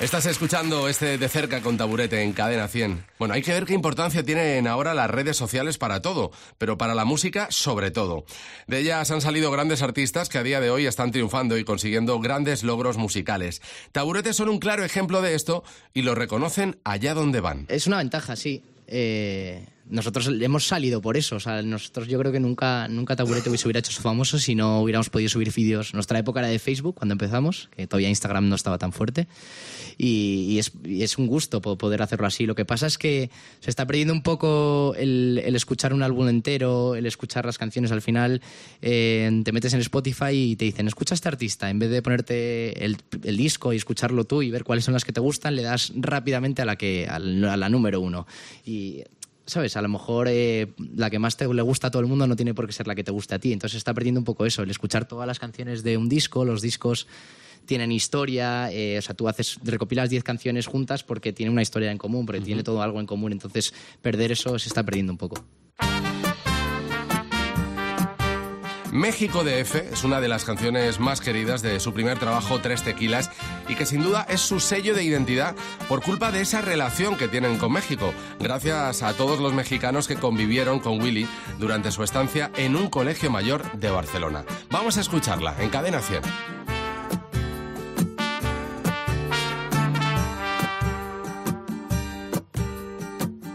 Estás 0.00 0.26
escuchando 0.26 0.88
este 0.88 1.18
de 1.18 1.28
cerca 1.28 1.60
con 1.60 1.76
taburete 1.76 2.22
en 2.22 2.32
cadena 2.32 2.68
100. 2.68 3.04
Bueno, 3.18 3.34
hay 3.34 3.42
que 3.42 3.52
ver 3.52 3.64
qué 3.64 3.74
importancia 3.74 4.22
tienen 4.22 4.68
ahora 4.68 4.94
las 4.94 5.10
redes 5.10 5.36
sociales 5.36 5.76
para 5.76 6.00
todo, 6.02 6.30
pero 6.56 6.78
para 6.78 6.94
la 6.94 7.04
música 7.04 7.48
sobre 7.50 7.90
todo. 7.90 8.24
De 8.68 8.78
ellas 8.78 9.10
han 9.10 9.20
salido 9.20 9.50
grandes 9.50 9.82
artistas 9.82 10.28
que 10.28 10.38
a 10.38 10.44
día 10.44 10.60
de 10.60 10.70
hoy 10.70 10.86
están 10.86 11.10
triunfando 11.10 11.58
y 11.58 11.64
consiguiendo 11.64 12.20
grandes 12.20 12.62
logros 12.62 12.96
musicales. 12.96 13.60
Taburete 13.90 14.32
son 14.32 14.48
un 14.48 14.60
claro 14.60 14.84
ejemplo 14.84 15.20
de 15.20 15.34
esto 15.34 15.64
y 15.92 16.02
lo 16.02 16.14
reconocen 16.14 16.78
allá 16.84 17.12
donde 17.14 17.40
van. 17.40 17.66
Es 17.68 17.88
una 17.88 17.98
ventaja, 17.98 18.36
sí. 18.36 18.62
Eh, 18.86 19.66
nosotros 19.90 20.28
hemos 20.40 20.66
salido 20.66 21.00
por 21.00 21.16
eso. 21.16 21.36
O 21.36 21.40
sea, 21.40 21.62
nosotros 21.62 22.08
yo 22.08 22.18
creo 22.18 22.32
que 22.32 22.40
nunca, 22.40 22.88
nunca 22.88 23.16
Taburete 23.16 23.56
se 23.56 23.66
hubiera 23.66 23.80
hecho 23.80 23.92
famoso 24.00 24.38
si 24.38 24.54
no 24.54 24.80
hubiéramos 24.82 25.10
podido 25.10 25.28
subir 25.28 25.52
vídeos. 25.52 25.94
Nuestra 25.94 26.18
época 26.18 26.40
era 26.40 26.48
de 26.48 26.58
Facebook 26.58 26.94
cuando 26.96 27.12
empezamos, 27.12 27.68
que 27.76 27.86
todavía 27.86 28.08
Instagram 28.08 28.48
no 28.48 28.54
estaba 28.54 28.78
tan 28.78 28.92
fuerte. 28.92 29.26
Y, 29.96 30.46
y 30.50 30.58
es, 30.58 30.72
y 30.84 31.02
es 31.02 31.18
un 31.18 31.26
gusto 31.26 31.60
po- 31.60 31.76
poder 31.76 32.02
hacerlo 32.02 32.26
así. 32.26 32.46
Lo 32.46 32.54
que 32.54 32.64
pasa 32.64 32.86
es 32.86 32.98
que 32.98 33.30
se 33.60 33.70
está 33.70 33.86
perdiendo 33.86 34.12
un 34.14 34.22
poco 34.22 34.94
el, 34.96 35.42
el 35.44 35.56
escuchar 35.56 35.92
un 35.92 36.02
álbum 36.02 36.28
entero, 36.28 36.94
el 36.94 37.06
escuchar 37.06 37.44
las 37.44 37.58
canciones 37.58 37.90
al 37.90 38.02
final. 38.02 38.40
eh, 38.80 39.42
te 39.44 39.52
metes 39.52 39.72
en 39.74 39.80
Spotify 39.80 40.30
y 40.32 40.56
te 40.56 40.64
dicen, 40.66 40.86
escucha 40.86 41.14
a 41.14 41.16
este 41.16 41.28
artista. 41.28 41.68
En 41.70 41.78
vez 41.78 41.90
de 41.90 42.00
ponerte 42.02 42.84
el, 42.84 42.96
el 43.24 43.36
disco 43.36 43.72
y 43.72 43.76
escucharlo 43.76 44.24
tú 44.24 44.42
y 44.42 44.50
ver 44.50 44.64
cuáles 44.64 44.84
son 44.84 44.94
las 44.94 45.04
que 45.04 45.12
te 45.12 45.20
gustan, 45.20 45.56
le 45.56 45.62
das 45.62 45.92
rápidamente 45.96 46.62
a 46.62 46.64
la, 46.64 46.76
que, 46.76 47.06
al- 47.08 47.44
a 47.44 47.56
la 47.56 47.68
número 47.68 48.00
uno. 48.00 48.26
Y 48.64 49.02
¿sabes? 49.48 49.76
A 49.76 49.82
lo 49.82 49.88
mejor 49.88 50.28
eh, 50.30 50.68
la 50.94 51.10
que 51.10 51.18
más 51.18 51.36
te, 51.36 51.52
le 51.52 51.62
gusta 51.62 51.88
a 51.88 51.90
todo 51.90 52.00
el 52.00 52.08
mundo 52.08 52.26
no 52.26 52.36
tiene 52.36 52.54
por 52.54 52.66
qué 52.66 52.72
ser 52.72 52.86
la 52.86 52.94
que 52.94 53.02
te 53.02 53.10
guste 53.10 53.34
a 53.34 53.38
ti. 53.38 53.52
Entonces 53.52 53.72
se 53.72 53.78
está 53.78 53.94
perdiendo 53.94 54.20
un 54.20 54.24
poco 54.24 54.46
eso, 54.46 54.62
el 54.62 54.70
escuchar 54.70 55.08
todas 55.08 55.26
las 55.26 55.38
canciones 55.38 55.82
de 55.82 55.96
un 55.96 56.08
disco, 56.08 56.44
los 56.44 56.62
discos 56.62 57.06
tienen 57.64 57.90
historia, 57.92 58.70
eh, 58.72 58.98
o 58.98 59.02
sea, 59.02 59.14
tú 59.14 59.28
haces, 59.28 59.58
recopilas 59.62 60.08
10 60.08 60.22
canciones 60.22 60.66
juntas 60.66 61.02
porque 61.02 61.32
tiene 61.32 61.50
una 61.50 61.62
historia 61.62 61.90
en 61.90 61.98
común, 61.98 62.24
porque 62.24 62.40
tiene 62.40 62.62
todo 62.62 62.82
algo 62.82 63.00
en 63.00 63.06
común, 63.06 63.32
entonces 63.32 63.74
perder 64.00 64.32
eso 64.32 64.58
se 64.58 64.68
está 64.68 64.82
perdiendo 64.82 65.12
un 65.12 65.18
poco. 65.18 65.44
México 68.92 69.44
DF 69.44 69.92
es 69.92 70.04
una 70.04 70.20
de 70.20 70.28
las 70.28 70.44
canciones 70.44 70.98
más 70.98 71.20
queridas 71.20 71.60
de 71.62 71.78
su 71.78 71.92
primer 71.92 72.18
trabajo 72.18 72.60
Tres 72.60 72.82
Tequilas 72.82 73.30
y 73.68 73.74
que 73.74 73.84
sin 73.84 74.02
duda 74.02 74.26
es 74.28 74.40
su 74.40 74.60
sello 74.60 74.94
de 74.94 75.04
identidad 75.04 75.54
por 75.88 76.02
culpa 76.02 76.32
de 76.32 76.40
esa 76.40 76.62
relación 76.62 77.16
que 77.16 77.28
tienen 77.28 77.58
con 77.58 77.72
México, 77.72 78.14
gracias 78.40 79.02
a 79.02 79.12
todos 79.14 79.40
los 79.40 79.52
mexicanos 79.52 80.08
que 80.08 80.16
convivieron 80.16 80.80
con 80.80 81.00
Willy 81.02 81.28
durante 81.58 81.92
su 81.92 82.02
estancia 82.02 82.50
en 82.56 82.76
un 82.76 82.88
colegio 82.88 83.30
mayor 83.30 83.70
de 83.72 83.90
Barcelona. 83.90 84.44
Vamos 84.70 84.96
a 84.96 85.00
escucharla 85.02 85.54
en 85.60 85.68
Cadena 85.68 86.00
100. 86.00 86.22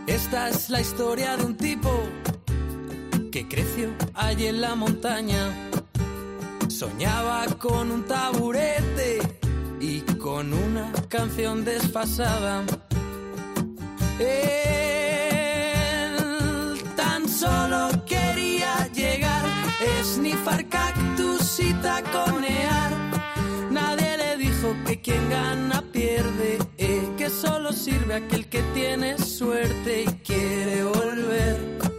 Esta 0.06 0.50
es 0.50 0.70
la 0.70 0.82
historia 0.82 1.38
de 1.38 1.46
un 1.46 1.58
tipo 1.58 1.90
que 3.34 3.48
creció 3.48 3.90
allí 4.14 4.46
en 4.46 4.62
la 4.62 4.76
montaña. 4.76 5.52
Soñaba 6.68 7.48
con 7.58 7.90
un 7.90 8.06
taburete 8.06 9.18
y 9.80 10.02
con 10.02 10.54
una 10.54 10.92
canción 11.10 11.66
desfasada. 11.66 12.64
Él 14.20 14.54
tan 16.96 17.28
solo 17.28 17.90
quería 18.06 18.88
llegar, 18.94 19.44
esnifar 20.00 20.70
cactus 20.70 21.60
y 21.60 21.74
taconear. 21.74 22.92
Nadie 23.72 24.16
le 24.16 24.38
dijo 24.38 24.76
que 24.86 25.02
quien 25.02 25.28
gana 25.32 25.82
pierde, 25.92 26.60
eh, 26.78 27.10
que 27.18 27.32
solo 27.32 27.74
sirve 27.74 28.14
aquel 28.14 28.48
que 28.48 28.62
tiene 28.76 29.18
suerte 29.18 30.04
y 30.04 30.06
quiere 30.24 30.84
volver 30.84 31.93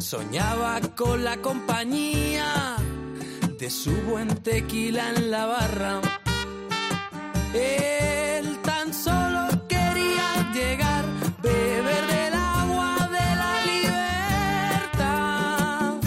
Soñaba 0.00 0.80
con 0.96 1.22
la 1.22 1.36
compañía 1.36 2.74
de 3.56 3.70
su 3.70 3.92
buen 4.02 4.26
tequila 4.42 5.10
en 5.10 5.30
la 5.30 5.46
barra. 5.46 6.00
Él 7.54 8.58
tan 8.64 8.92
solo 8.92 9.46
quería 9.68 10.50
llegar, 10.52 11.04
beber 11.40 12.04
del 12.08 12.34
agua 12.34 13.08
de 13.12 13.36
la 13.42 13.64
libertad. 14.90 16.00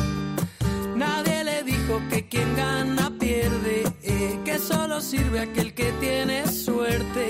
Nadie 0.93 1.45
le 1.45 1.63
dijo 1.63 2.01
que 2.09 2.27
quien 2.27 2.53
gana 2.57 3.11
pierde, 3.17 3.83
eh, 4.03 4.41
que 4.43 4.59
solo 4.59 4.99
sirve 4.99 5.39
aquel 5.39 5.73
que 5.73 5.93
tiene 6.01 6.45
suerte 6.47 7.29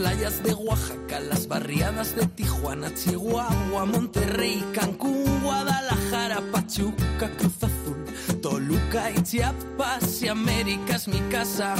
playas 0.00 0.42
de 0.42 0.54
Oaxaca, 0.54 1.20
las 1.20 1.46
barriadas 1.46 2.16
de 2.16 2.24
Tijuana, 2.24 2.90
Chihuahua, 2.94 3.84
Monterrey, 3.84 4.64
Cancún, 4.72 5.42
Guadalajara, 5.42 6.40
Pachuca, 6.50 7.28
Cruz 7.36 7.62
Azul, 7.62 8.40
Toluca 8.40 9.10
y 9.10 9.22
Chiapas 9.22 10.22
y 10.22 10.28
América 10.28 10.96
es 10.96 11.06
mi 11.06 11.20
casa. 11.28 11.74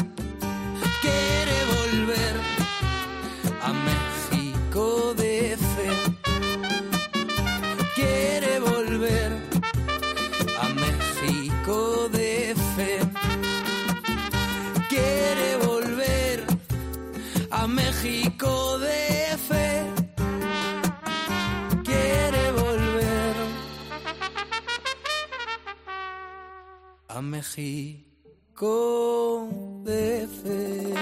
Quiere 1.01 1.59
volver 1.79 2.37
a 3.63 3.73
México 3.73 5.15
de 5.17 5.57
fe. 5.57 6.20
México 17.75 18.79
de 18.79 19.37
fe. 19.49 19.85
Quiere 21.85 22.53
volver 22.53 23.35
a 27.09 27.21
México 27.23 28.69
de 29.85 30.29
fe. 30.43 30.95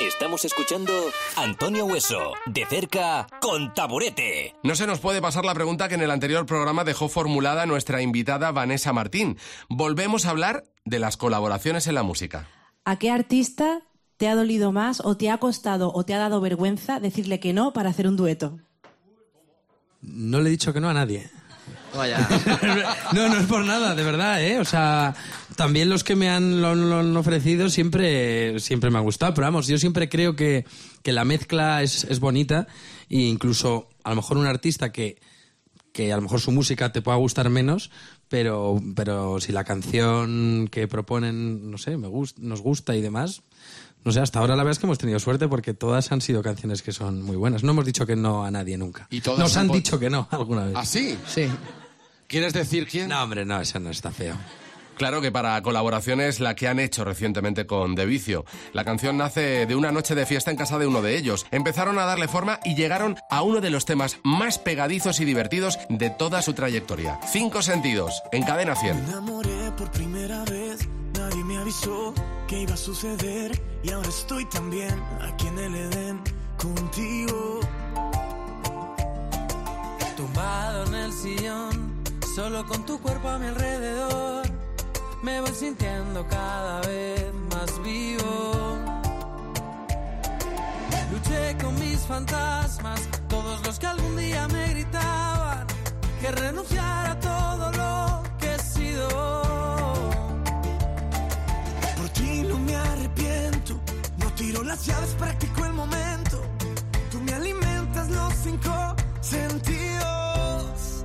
Estamos 0.00 0.44
escuchando 0.44 0.92
Antonio 1.36 1.86
Hueso, 1.86 2.34
de 2.46 2.66
cerca, 2.66 3.26
con 3.40 3.72
Taburete. 3.72 4.54
No 4.62 4.74
se 4.74 4.86
nos 4.86 4.98
puede 4.98 5.22
pasar 5.22 5.44
la 5.44 5.54
pregunta 5.54 5.88
que 5.88 5.94
en 5.94 6.02
el 6.02 6.10
anterior 6.10 6.44
programa 6.44 6.84
dejó 6.84 7.08
formulada 7.08 7.66
nuestra 7.66 8.02
invitada 8.02 8.50
Vanessa 8.50 8.92
Martín. 8.92 9.38
Volvemos 9.68 10.26
a 10.26 10.30
hablar 10.30 10.64
de 10.84 10.98
las 10.98 11.16
colaboraciones 11.16 11.86
en 11.86 11.94
la 11.94 12.02
música. 12.02 12.48
¿A 12.84 12.98
qué 12.98 13.10
artista 13.10 13.82
te 14.16 14.28
ha 14.28 14.34
dolido 14.34 14.72
más 14.72 15.00
o 15.04 15.16
te 15.16 15.30
ha 15.30 15.38
costado 15.38 15.92
o 15.92 16.04
te 16.04 16.14
ha 16.14 16.18
dado 16.18 16.40
vergüenza 16.40 17.00
decirle 17.00 17.40
que 17.40 17.52
no 17.52 17.72
para 17.72 17.90
hacer 17.90 18.08
un 18.08 18.16
dueto? 18.16 18.58
No 20.02 20.40
le 20.40 20.48
he 20.48 20.50
dicho 20.50 20.72
que 20.72 20.80
no 20.80 20.88
a 20.88 20.94
nadie. 20.94 21.30
Vaya. 21.94 22.28
No, 23.12 23.28
no 23.28 23.36
es 23.38 23.46
por 23.46 23.64
nada, 23.64 23.94
de 23.94 24.02
verdad, 24.02 24.42
¿eh? 24.44 24.58
O 24.58 24.64
sea, 24.64 25.14
también 25.54 25.88
los 25.88 26.04
que 26.04 26.16
me 26.16 26.28
han, 26.28 26.60
lo, 26.60 26.74
lo 26.74 26.98
han 26.98 27.16
ofrecido 27.16 27.70
siempre, 27.70 28.58
siempre 28.60 28.90
me 28.90 28.98
ha 28.98 29.02
gustado. 29.02 29.32
Pero 29.32 29.46
vamos, 29.46 29.66
yo 29.66 29.78
siempre 29.78 30.08
creo 30.08 30.36
que, 30.36 30.66
que 31.02 31.12
la 31.12 31.24
mezcla 31.24 31.82
es, 31.82 32.04
es 32.04 32.20
bonita 32.20 32.66
e 33.08 33.20
incluso 33.20 33.88
a 34.04 34.10
lo 34.10 34.16
mejor 34.16 34.38
un 34.38 34.46
artista 34.46 34.92
que, 34.92 35.18
que 35.92 36.12
a 36.12 36.16
lo 36.16 36.22
mejor 36.22 36.40
su 36.40 36.52
música 36.52 36.92
te 36.92 37.00
pueda 37.00 37.16
gustar 37.16 37.48
menos, 37.48 37.90
pero, 38.28 38.80
pero 38.94 39.40
si 39.40 39.52
la 39.52 39.64
canción 39.64 40.68
que 40.70 40.88
proponen, 40.88 41.70
no 41.70 41.78
sé, 41.78 41.96
me 41.96 42.08
gust, 42.08 42.38
nos 42.38 42.60
gusta 42.60 42.94
y 42.96 43.00
demás, 43.00 43.42
no 44.06 44.12
sé, 44.12 44.20
hasta 44.20 44.38
ahora 44.38 44.54
la 44.54 44.62
verdad 44.62 44.70
es 44.70 44.78
que 44.78 44.86
hemos 44.86 44.98
tenido 44.98 45.18
suerte 45.18 45.48
porque 45.48 45.74
todas 45.74 46.12
han 46.12 46.20
sido 46.20 46.40
canciones 46.40 46.80
que 46.80 46.92
son 46.92 47.22
muy 47.22 47.34
buenas. 47.34 47.64
No 47.64 47.72
hemos 47.72 47.84
dicho 47.84 48.06
que 48.06 48.14
no 48.14 48.44
a 48.44 48.52
nadie 48.52 48.78
nunca. 48.78 49.08
Y 49.10 49.20
todas 49.20 49.40
Nos 49.40 49.56
han 49.56 49.66
dicho 49.66 49.98
que 49.98 50.08
no 50.08 50.28
alguna 50.30 50.66
vez. 50.66 50.74
¿Ah, 50.76 50.86
sí? 50.86 51.18
Sí. 51.26 51.48
¿Quieres 52.28 52.52
decir 52.52 52.86
quién? 52.86 53.08
No, 53.08 53.20
hombre, 53.20 53.44
no, 53.44 53.60
eso 53.60 53.80
no 53.80 53.90
está 53.90 54.12
feo. 54.12 54.36
Claro 54.96 55.20
que 55.20 55.30
para 55.32 55.60
colaboraciones 55.60 56.38
la 56.40 56.54
que 56.54 56.68
han 56.68 56.78
hecho 56.78 57.04
recientemente 57.04 57.66
con 57.66 57.96
De 57.96 58.06
Vicio. 58.06 58.46
La 58.72 58.84
canción 58.84 59.18
nace 59.18 59.66
de 59.66 59.74
una 59.74 59.92
noche 59.92 60.14
de 60.14 60.24
fiesta 60.24 60.50
en 60.52 60.56
casa 60.56 60.78
de 60.78 60.86
uno 60.86 61.02
de 61.02 61.18
ellos. 61.18 61.44
Empezaron 61.50 61.98
a 61.98 62.06
darle 62.06 62.28
forma 62.28 62.60
y 62.64 62.76
llegaron 62.76 63.16
a 63.28 63.42
uno 63.42 63.60
de 63.60 63.70
los 63.70 63.84
temas 63.84 64.18
más 64.22 64.58
pegadizos 64.58 65.20
y 65.20 65.24
divertidos 65.24 65.78
de 65.90 66.10
toda 66.10 66.40
su 66.42 66.54
trayectoria. 66.54 67.18
Cinco 67.30 67.60
sentidos, 67.60 68.22
en 68.32 68.44
cadena 68.44 68.76
100. 68.76 68.96
Me 68.96 69.08
enamoré 69.10 69.72
por 69.76 69.90
primera 69.90 70.44
vez, 70.44 70.88
nadie 71.28 71.44
me 71.44 71.58
avisó 71.58 72.14
que 72.46 72.60
iba 72.60 72.74
a 72.74 72.76
suceder 72.76 73.50
y 73.82 73.90
ahora 73.90 74.08
estoy 74.08 74.44
también 74.46 74.94
aquí 75.20 75.48
en 75.48 75.58
el 75.58 75.74
Edén 75.74 76.20
contigo. 76.56 77.60
Tumbado 80.16 80.86
en 80.86 80.94
el 80.94 81.12
sillón, 81.12 82.02
solo 82.34 82.64
con 82.66 82.86
tu 82.86 83.00
cuerpo 83.00 83.28
a 83.28 83.38
mi 83.38 83.46
alrededor, 83.46 84.46
me 85.22 85.40
voy 85.40 85.50
sintiendo 85.52 86.24
cada 86.28 86.80
vez 86.82 87.24
más 87.50 87.82
vivo. 87.82 88.78
Luché 91.10 91.56
con 91.60 91.74
mis 91.80 92.00
fantasmas, 92.06 93.00
todos 93.28 93.66
los 93.66 93.78
que 93.80 93.86
algún 93.86 94.16
día 94.16 94.46
me 94.48 94.68
gritaban 94.74 95.66
que 96.20 96.30
renunciara 96.30 97.12
a 97.12 97.20
todo 97.20 97.72
lo 97.72 98.22
que 98.38 98.54
he 98.54 98.58
sido. 98.60 99.45
Las 104.66 104.84
llaves, 104.84 105.14
practico 105.14 105.64
el 105.64 105.72
momento. 105.72 106.42
Tú 107.10 107.20
me 107.20 107.32
alimentas 107.32 108.10
los 108.10 108.32
cinco 108.34 108.96
sentidos. 109.20 111.04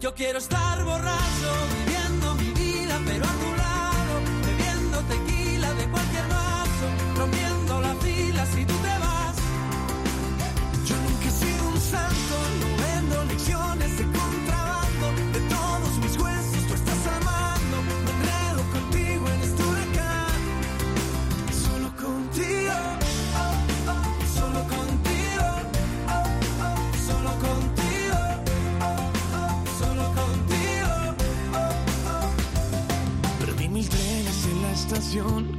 Yo 0.00 0.14
quiero 0.14 0.38
estar 0.38 0.84
borracho, 0.84 1.50
viviendo 1.76 2.34
mi 2.36 2.50
vida, 2.52 3.00
pero 3.04 3.24
a 3.24 3.32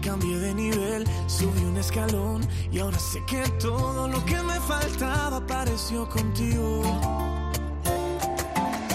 cambié 0.01 0.37
de 0.37 0.53
nivel, 0.53 1.03
subí 1.27 1.63
un 1.63 1.77
escalón 1.77 2.47
y 2.71 2.79
ahora 2.79 2.99
sé 2.99 3.19
que 3.25 3.41
todo 3.59 4.07
lo 4.07 4.23
que 4.23 4.39
me 4.43 4.59
faltaba 4.59 5.37
apareció 5.37 6.07
contigo. 6.07 6.83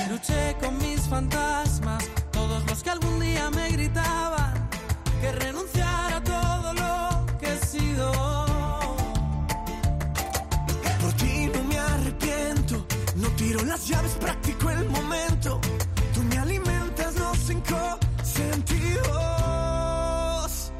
Luché 0.08 0.56
con 0.60 0.78
mis 0.78 1.00
fantasmas, 1.08 2.04
todos 2.30 2.64
los 2.66 2.82
que 2.84 2.90
algún 2.90 3.18
día 3.18 3.50
me 3.50 3.68
gritaban 3.70 4.68
que 5.20 5.32
renunciara 5.32 6.18
a 6.18 6.22
todo 6.22 6.72
lo 6.72 7.38
que 7.38 7.52
he 7.52 7.58
sido. 7.66 8.12
Por 11.00 11.12
ti 11.14 11.50
no 11.52 11.64
me 11.64 11.78
arrepiento, 11.78 12.86
no 13.16 13.28
tiro 13.30 13.60
las 13.64 13.88
llaves, 13.88 14.12
practico 14.20 14.70
el 14.70 14.88
momento. 14.88 15.60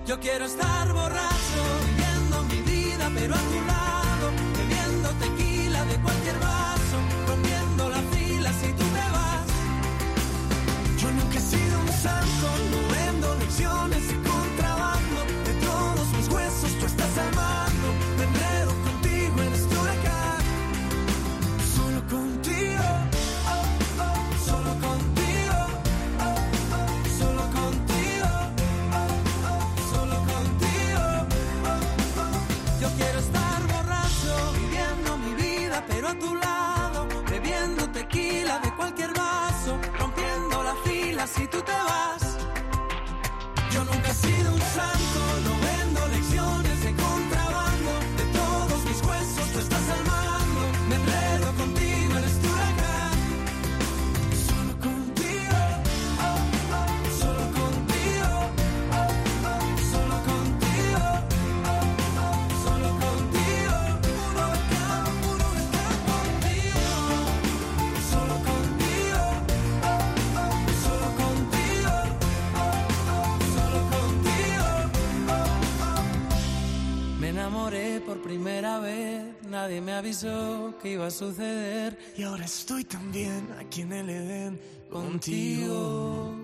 Yo 0.07 0.21
quiero 0.21 0.45
estar 0.45 0.93
borracho, 0.93 1.63
viviendo 1.87 2.43
mi 2.45 2.61
vida, 2.61 3.11
pero 3.15 3.35
a 3.35 3.39
tu 3.39 3.61
lado, 3.67 4.33
bebiendo 4.55 5.09
tequila 5.13 5.83
de 5.87 5.97
cualquier 5.97 6.44
nadie 79.55 79.81
me 79.81 79.93
avisó 79.93 80.75
que 80.83 80.93
iba 80.93 81.07
a 81.07 81.11
suceder. 81.11 81.97
Y 82.17 82.25
ahora 82.25 82.45
estoy 82.45 82.85
también 82.85 83.49
aquí 83.59 83.83
en 83.83 83.93
el 83.93 84.11
Edén 84.11 84.61
contigo. 84.91 86.35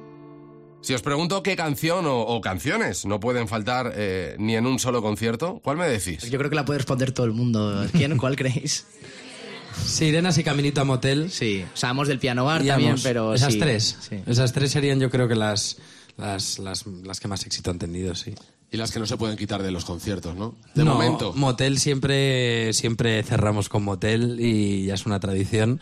Si 0.80 0.94
os 0.94 1.02
pregunto 1.02 1.42
qué 1.42 1.56
canción 1.56 2.06
o, 2.06 2.20
o 2.20 2.40
canciones 2.40 3.04
no 3.04 3.20
pueden 3.20 3.48
faltar 3.48 3.92
eh, 3.96 4.36
ni 4.38 4.54
en 4.54 4.64
un 4.64 4.78
solo 4.78 5.02
concierto, 5.02 5.60
¿cuál 5.62 5.76
me 5.76 5.88
decís? 5.88 6.30
Yo 6.30 6.38
creo 6.38 6.48
que 6.48 6.56
la 6.56 6.64
puede 6.64 6.78
responder 6.78 7.12
todo 7.12 7.26
el 7.26 7.32
mundo. 7.32 7.84
¿Quién? 7.92 8.16
¿Cuál 8.16 8.36
creéis? 8.36 8.86
Sirenas 9.84 10.38
y 10.38 10.44
Caminito 10.44 10.80
a 10.80 10.84
Motel. 10.84 11.30
Sí, 11.30 11.64
sabemos 11.74 12.06
del 12.08 12.18
piano 12.20 12.44
bar 12.44 12.64
también, 12.64 12.96
pero 13.02 13.34
esas 13.34 13.54
sí, 13.54 13.58
tres. 13.58 13.96
sí. 14.08 14.20
Esas 14.26 14.52
tres 14.52 14.70
serían 14.70 15.00
yo 15.00 15.10
creo 15.10 15.26
que 15.28 15.34
las, 15.34 15.78
las, 16.16 16.58
las, 16.60 16.86
las 16.86 17.18
que 17.20 17.28
más 17.28 17.44
éxito 17.44 17.70
han 17.72 17.78
tenido, 17.78 18.14
sí. 18.14 18.34
Y 18.72 18.76
las 18.76 18.92
que 18.92 19.00
no 19.00 19.06
se 19.06 19.16
pueden 19.16 19.36
quitar 19.36 19.62
de 19.62 19.72
los 19.72 19.84
conciertos, 19.84 20.36
¿no? 20.36 20.54
De 20.74 20.84
No, 20.84 20.92
momento. 20.94 21.32
Motel 21.34 21.78
siempre, 21.80 22.72
siempre 22.72 23.22
cerramos 23.24 23.68
con 23.68 23.82
Motel 23.82 24.38
y 24.40 24.86
ya 24.86 24.94
es 24.94 25.06
una 25.06 25.18
tradición. 25.18 25.80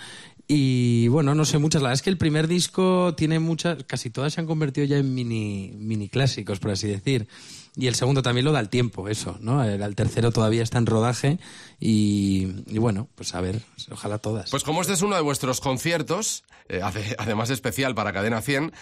Y 0.50 1.08
bueno, 1.08 1.34
no 1.34 1.44
sé 1.44 1.58
muchas. 1.58 1.82
La 1.82 1.88
verdad 1.88 1.98
es 1.98 2.02
que 2.02 2.08
el 2.08 2.16
primer 2.16 2.48
disco 2.48 3.14
tiene 3.14 3.38
muchas, 3.38 3.84
casi 3.84 4.08
todas 4.08 4.32
se 4.32 4.40
han 4.40 4.46
convertido 4.46 4.86
ya 4.86 4.96
en 4.96 5.12
mini, 5.14 5.72
mini 5.76 6.08
clásicos, 6.08 6.58
por 6.60 6.70
así 6.70 6.86
decir. 6.88 7.28
Y 7.76 7.86
el 7.88 7.94
segundo 7.94 8.22
también 8.22 8.46
lo 8.46 8.52
da 8.52 8.60
el 8.60 8.70
tiempo, 8.70 9.08
eso, 9.10 9.36
¿no? 9.40 9.62
El, 9.62 9.82
el 9.82 9.94
tercero 9.94 10.32
todavía 10.32 10.62
está 10.62 10.78
en 10.78 10.86
rodaje 10.86 11.38
y, 11.78 12.48
y 12.66 12.78
bueno, 12.78 13.08
pues 13.14 13.34
a 13.34 13.42
ver, 13.42 13.60
ojalá 13.90 14.16
todas. 14.18 14.50
Pues 14.50 14.64
como 14.64 14.80
este 14.80 14.94
es 14.94 15.02
uno 15.02 15.14
de 15.14 15.20
vuestros 15.22 15.60
conciertos, 15.60 16.44
eh, 16.70 16.80
ade- 16.82 17.14
además 17.18 17.50
especial 17.50 17.94
para 17.94 18.14
Cadena 18.14 18.40
100, 18.40 18.72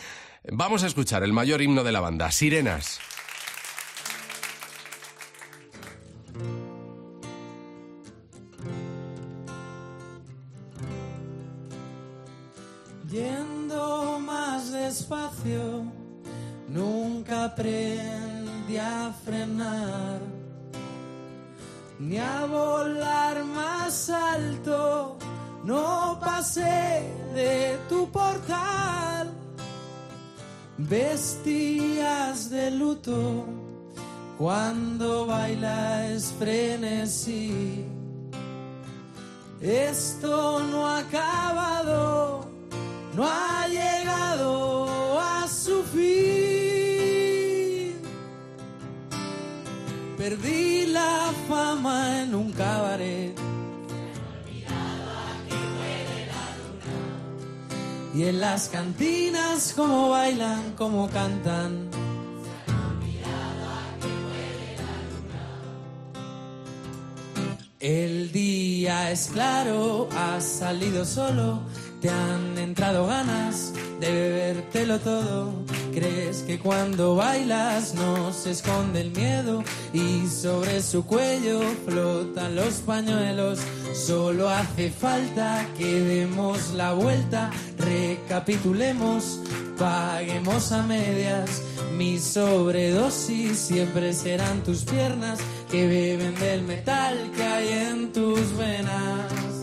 vamos 0.52 0.84
a 0.84 0.86
escuchar 0.86 1.24
el 1.24 1.32
mayor 1.32 1.61
himno 1.61 1.82
de 1.82 1.90
la 1.90 1.98
banda, 2.00 2.30
Sirenas. 2.30 3.00
Yendo 13.16 14.18
más 14.20 14.72
despacio, 14.72 15.84
nunca 16.68 17.44
aprendí 17.44 18.76
a 18.76 19.10
frenar, 19.24 20.20
ni 21.98 22.18
a 22.18 22.44
volar 22.44 23.42
más 23.42 24.10
alto, 24.10 25.16
no 25.64 26.18
pasé 26.20 27.10
de 27.34 27.78
tu 27.88 28.06
portal. 28.10 29.32
Vestías 30.76 32.50
de 32.50 32.70
luto 32.70 33.46
cuando 34.36 35.24
bailas 35.24 36.34
frenesí. 36.38 37.86
Esto 39.62 40.60
no 40.70 40.86
ha 40.86 40.98
acabado, 40.98 42.55
no 43.16 43.24
ha 43.24 43.66
llegado 43.66 45.18
a 45.18 45.48
su 45.48 45.82
fin. 45.84 46.06
Perdí 50.18 50.86
la 50.88 51.32
fama 51.48 52.22
en 52.22 52.34
un 52.34 52.52
cabaret. 52.52 53.34
Y 58.14 58.24
en 58.24 58.40
las 58.40 58.68
cantinas 58.68 59.72
como 59.74 60.10
bailan, 60.10 60.72
como 60.72 61.08
cantan. 61.10 61.90
El 67.78 68.32
día 68.32 69.10
es 69.12 69.28
claro, 69.32 70.08
has 70.16 70.44
salido 70.44 71.04
solo, 71.04 71.60
te 72.01 72.11
han 72.11 72.59
entrado 72.59 73.07
ganas 73.07 73.72
de 74.01 74.12
bebértelo 74.12 74.99
todo. 75.01 75.53
Crees 75.94 76.42
que 76.42 76.59
cuando 76.59 77.16
bailas 77.16 77.94
no 77.94 78.32
se 78.32 78.51
esconde 78.51 79.01
el 79.01 79.11
miedo 79.12 79.62
y 79.92 80.26
sobre 80.26 80.82
su 80.82 81.07
cuello 81.07 81.61
flotan 81.86 82.55
los 82.55 82.74
pañuelos. 82.80 83.61
Solo 83.94 84.51
hace 84.51 84.90
falta 84.90 85.66
que 85.78 86.01
demos 86.01 86.74
la 86.74 86.92
vuelta, 86.92 87.51
recapitulemos, 87.78 89.40
paguemos 89.78 90.72
a 90.72 90.82
medias. 90.82 91.62
Mi 91.97 92.18
sobredosis 92.18 93.59
siempre 93.59 94.12
serán 94.12 94.62
tus 94.62 94.84
piernas 94.84 95.38
que 95.70 95.86
beben 95.86 96.34
del 96.34 96.62
metal 96.62 97.32
que 97.34 97.42
hay 97.42 97.68
en 97.68 98.12
tus 98.12 98.55
venas. 98.59 99.55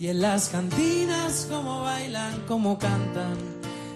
Y 0.00 0.06
en 0.06 0.20
las 0.20 0.50
cantinas 0.50 1.48
como 1.50 1.80
bailan, 1.80 2.42
como 2.46 2.78
cantan, 2.78 3.36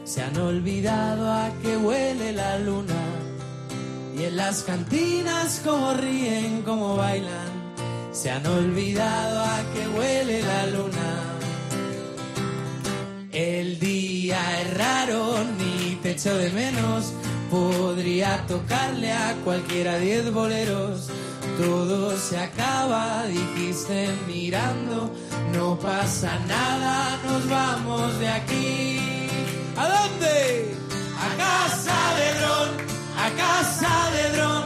se 0.02 0.20
han 0.20 0.36
olvidado 0.36 1.30
a 1.30 1.48
que 1.62 1.76
huele 1.76 2.32
la 2.32 2.58
luna. 2.58 3.04
Y 4.18 4.24
en 4.24 4.36
las 4.36 4.64
cantinas 4.64 5.60
como 5.64 5.94
ríen, 5.94 6.62
como 6.62 6.96
bailan, 6.96 7.52
se 8.10 8.32
han 8.32 8.44
olvidado 8.44 9.44
a 9.44 9.60
que 9.72 9.88
huele 9.96 10.42
la 10.42 10.66
luna. 10.66 11.22
El 13.30 13.78
día 13.78 14.60
es 14.60 14.76
raro, 14.76 15.36
ni 15.56 15.94
te 16.02 16.10
echo 16.10 16.36
de 16.36 16.50
menos. 16.50 17.12
Podría 17.48 18.44
tocarle 18.48 19.12
a 19.12 19.36
cualquiera 19.44 19.98
diez 19.98 20.32
boleros. 20.32 21.10
Todo 21.64 22.16
se 22.16 22.36
acaba, 22.38 23.24
dijiste 23.26 24.10
mirando. 24.26 25.10
No 25.52 25.78
pasa 25.78 26.38
nada, 26.46 27.18
nos 27.26 27.48
vamos 27.48 28.18
de 28.18 28.28
aquí. 28.28 29.28
¿A 29.76 29.84
dónde? 29.94 30.74
A 31.26 31.28
casa 31.44 31.98
de 32.18 32.28
dron, 32.38 32.68
a 33.24 33.28
casa 33.44 33.94
de 34.16 34.24
dron, 34.36 34.64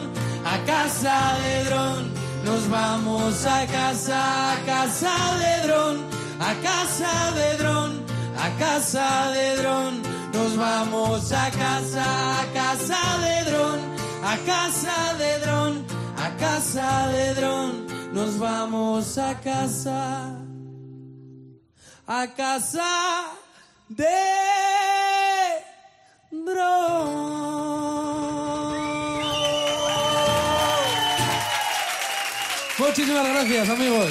a 0.53 0.57
casa 0.72 1.16
de 1.44 1.64
dron. 1.68 2.03
Nos 2.44 2.68
vamos 2.70 3.44
a 3.44 3.66
casa, 3.66 4.53
a 4.53 4.57
casa 4.64 5.14
de 5.42 5.66
dron, 5.66 5.97
a 6.40 6.55
casa 6.68 7.32
de 7.38 7.57
dron 7.59 8.07
a 8.38 8.51
casa 8.59 9.30
de 9.32 9.57
dron. 9.57 10.03
Nos 10.32 10.57
vamos 10.57 11.32
a 11.32 11.51
casa, 11.51 12.05
a 12.40 12.44
casa 12.53 13.01
de 13.24 13.51
dron, 13.51 13.80
a 14.22 14.36
casa 14.53 15.14
de 15.18 15.38
dron, 15.44 15.84
a 16.37 16.39
casa 16.39 17.09
de 17.09 17.34
dron. 17.34 17.87
Nos 18.12 18.39
vamos 18.39 19.16
a 19.18 19.41
casa, 19.41 20.37
a 22.07 22.34
casa 22.34 23.24
de 23.89 24.05
dron. 26.30 27.16
Muchísimas 32.78 33.28
gracias, 33.28 33.68
amigos. 33.70 34.11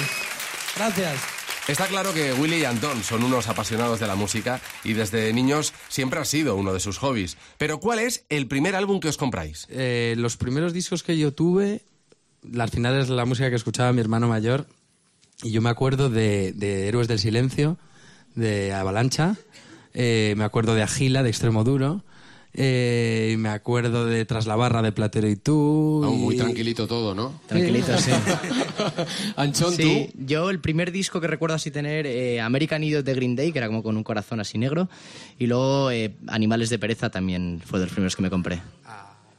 Gracias. 0.76 1.20
Está 1.68 1.86
claro 1.86 2.12
que 2.14 2.32
Willy 2.32 2.58
y 2.58 2.64
Antón 2.64 3.02
son 3.02 3.24
unos 3.24 3.48
apasionados 3.48 3.98
de 3.98 4.06
la 4.06 4.14
música 4.14 4.60
y 4.84 4.92
desde 4.92 5.32
niños 5.32 5.72
siempre 5.88 6.20
ha 6.20 6.24
sido 6.24 6.54
uno 6.54 6.72
de 6.72 6.78
sus 6.80 6.98
hobbies. 6.98 7.36
Pero 7.58 7.80
¿cuál 7.80 7.98
es 7.98 8.24
el 8.28 8.46
primer 8.46 8.76
álbum 8.76 9.00
que 9.00 9.08
os 9.08 9.16
compráis? 9.16 9.66
Eh, 9.70 10.14
los 10.16 10.36
primeros 10.36 10.72
discos 10.72 11.02
que 11.02 11.18
yo 11.18 11.32
tuve, 11.32 11.82
al 12.58 12.70
final 12.70 12.98
es 12.98 13.08
la 13.08 13.24
música 13.24 13.50
que 13.50 13.56
escuchaba 13.56 13.92
mi 13.92 14.00
hermano 14.00 14.28
mayor, 14.28 14.66
y 15.42 15.50
yo 15.50 15.60
me 15.62 15.70
acuerdo 15.70 16.08
de, 16.10 16.52
de 16.52 16.88
Héroes 16.88 17.08
del 17.08 17.18
Silencio, 17.18 17.76
de 18.34 18.72
Avalancha, 18.72 19.36
eh, 19.94 20.34
me 20.36 20.44
acuerdo 20.44 20.74
de 20.74 20.82
Agila, 20.82 21.22
de 21.22 21.30
Extremo 21.30 21.64
Duro, 21.64 22.04
eh, 22.58 23.32
y 23.34 23.36
me 23.36 23.50
acuerdo 23.50 24.06
de 24.06 24.24
Tras 24.24 24.46
la 24.46 24.56
Barra, 24.56 24.80
de 24.80 24.90
Platero 24.90 25.28
y 25.28 25.36
tú. 25.36 26.00
Aún 26.04 26.22
muy 26.22 26.36
tranquilito 26.38 26.86
todo, 26.86 27.14
¿no? 27.14 27.38
Tranquilito, 27.46 27.98
sí. 27.98 28.10
Anchón, 29.36 29.74
Sí, 29.74 30.08
tú. 30.14 30.18
yo 30.26 30.48
el 30.48 30.58
primer 30.60 30.90
disco 30.90 31.20
que 31.20 31.26
recuerdo 31.26 31.54
así 31.56 31.70
tener, 31.70 32.06
eh, 32.06 32.40
American 32.40 32.82
Idiot 32.82 33.04
de 33.04 33.12
Green 33.14 33.36
Day, 33.36 33.52
que 33.52 33.58
era 33.58 33.66
como 33.66 33.82
con 33.82 33.94
un 33.98 34.02
corazón 34.02 34.40
así 34.40 34.56
negro, 34.56 34.88
y 35.38 35.46
luego 35.48 35.90
eh, 35.90 36.14
Animales 36.28 36.70
de 36.70 36.78
Pereza 36.78 37.10
también 37.10 37.60
fue 37.64 37.78
de 37.78 37.84
los 37.86 37.92
primeros 37.92 38.16
que 38.16 38.22
me 38.22 38.30
compré. 38.30 38.62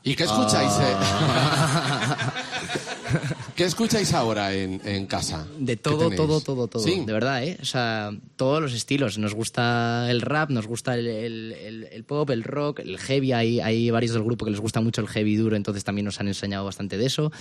¿Y 0.03 0.15
qué 0.15 0.23
escucháis? 0.23 0.71
eh? 0.79 0.95
¿Qué 3.57 3.63
escucháis 3.65 4.13
ahora 4.13 4.53
en, 4.53 4.79
en 4.85 5.07
casa? 5.07 5.47
De 5.57 5.75
¿Qué 5.75 5.81
todo, 5.81 6.11
todo, 6.11 6.39
todo, 6.41 6.67
todo. 6.67 6.83
Sí. 6.83 7.01
De 7.05 7.11
verdad, 7.11 7.43
¿eh? 7.43 7.57
O 7.59 7.65
sea, 7.65 8.11
todos 8.35 8.61
los 8.61 8.71
estilos. 8.73 9.17
Nos 9.17 9.33
gusta 9.33 10.05
el 10.11 10.21
rap, 10.21 10.51
nos 10.51 10.67
gusta 10.67 10.93
el, 10.93 11.07
el- 11.07 11.53
el- 11.53 11.83
el 11.91 12.03
pop, 12.03 12.29
el 12.29 12.43
rock, 12.43 12.79
el 12.81 12.99
heavy. 12.99 13.31
Hay, 13.33 13.59
hay 13.59 13.89
varios 13.89 14.13
del 14.13 14.21
grupo 14.23 14.45
que 14.45 14.51
les 14.51 14.59
gusta 14.59 14.79
mucho 14.79 15.01
el 15.01 15.07
heavy 15.07 15.35
duro, 15.37 15.55
entonces 15.55 15.83
también 15.83 16.05
nos 16.05 16.19
han 16.19 16.27
enseñado 16.27 16.65
bastante 16.65 16.97
de 16.99 17.07
eso. 17.07 17.31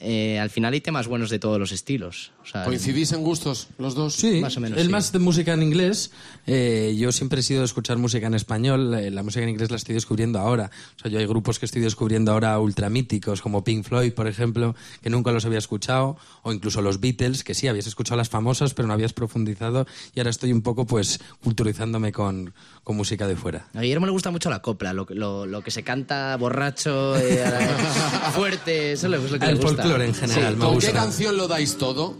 Eh, 0.00 0.38
al 0.38 0.50
final 0.50 0.72
hay 0.72 0.80
temas 0.80 1.06
buenos 1.08 1.28
de 1.30 1.38
todos 1.38 1.58
los 1.58 1.72
estilos. 1.72 2.32
O 2.42 2.46
sea, 2.46 2.64
¿Coincidís 2.64 3.12
en 3.12 3.22
gustos 3.22 3.68
los 3.78 3.94
dos? 3.94 4.14
Sí, 4.14 4.40
Más 4.40 4.56
o 4.56 4.60
menos, 4.60 4.78
él 4.78 4.86
sí. 4.86 4.90
más 4.92 5.12
de 5.12 5.18
música 5.18 5.52
en 5.52 5.62
inglés. 5.62 6.10
eh, 6.46 6.94
yo 6.98 7.12
siempre 7.12 7.40
he 7.40 7.42
sido 7.42 7.60
de 7.60 7.66
escuchar 7.66 7.98
música 7.98 8.26
en 8.26 8.34
español. 8.34 8.94
eh, 8.94 9.10
la 9.10 9.22
música 9.22 9.42
en 9.42 9.50
inglés 9.50 9.70
la 9.70 9.76
estoy 9.76 9.94
descubriendo 9.94 10.38
ahora. 10.38 10.70
O 10.96 11.00
sea, 11.02 11.10
yo 11.10 11.18
hay 11.18 11.26
grupos 11.26 11.58
que 11.58 11.66
estoy 11.66 11.82
descubriendo 11.82 12.32
ahora 12.32 12.58
ultramíticos, 12.58 13.42
como 13.42 13.64
Pink 13.64 13.84
Floyd, 13.84 14.12
por 14.12 14.26
ejemplo, 14.28 14.74
que 15.02 15.10
nunca 15.10 15.32
los 15.32 15.44
había 15.44 15.58
escuchado. 15.58 16.16
O 16.42 16.52
incluso 16.52 16.80
los 16.80 17.00
Beatles, 17.00 17.44
que 17.44 17.54
sí, 17.54 17.68
habías 17.68 17.86
escuchado 17.86 18.16
las 18.16 18.28
famosas, 18.28 18.74
pero 18.74 18.88
no 18.88 18.94
habías 18.94 19.12
profundizado. 19.12 19.86
Y 20.14 20.20
ahora 20.20 20.30
estoy 20.30 20.52
un 20.52 20.62
poco, 20.62 20.86
pues, 20.86 21.20
culturizándome 21.42 22.12
con, 22.12 22.54
con 22.84 22.96
música 22.96 23.26
de 23.26 23.36
fuera. 23.36 23.66
A 23.74 23.80
Guillermo 23.82 24.06
le 24.06 24.12
gusta 24.12 24.30
mucho 24.30 24.48
la 24.48 24.62
copla, 24.62 24.92
lo, 24.92 25.06
que- 25.06 25.14
lo, 25.14 25.44
lo 25.44 25.62
que 25.62 25.70
se 25.70 25.82
canta 25.82 26.36
borracho, 26.36 27.16
eh, 27.18 27.44
fuerte, 28.34 28.92
eso 28.92 29.06
es 29.06 29.12
lo 29.12 29.38
que 29.38 29.44
El 29.44 29.54
le 29.58 29.60
gusta. 29.64 29.87
Folclore 29.90 30.06
en 30.08 30.14
general, 30.14 30.56
me 30.56 30.64
¿Con 30.64 30.74
gusta. 30.74 30.90
qué 30.92 30.96
canción 30.96 31.36
lo 31.36 31.48
dais 31.48 31.76
todo? 31.78 32.16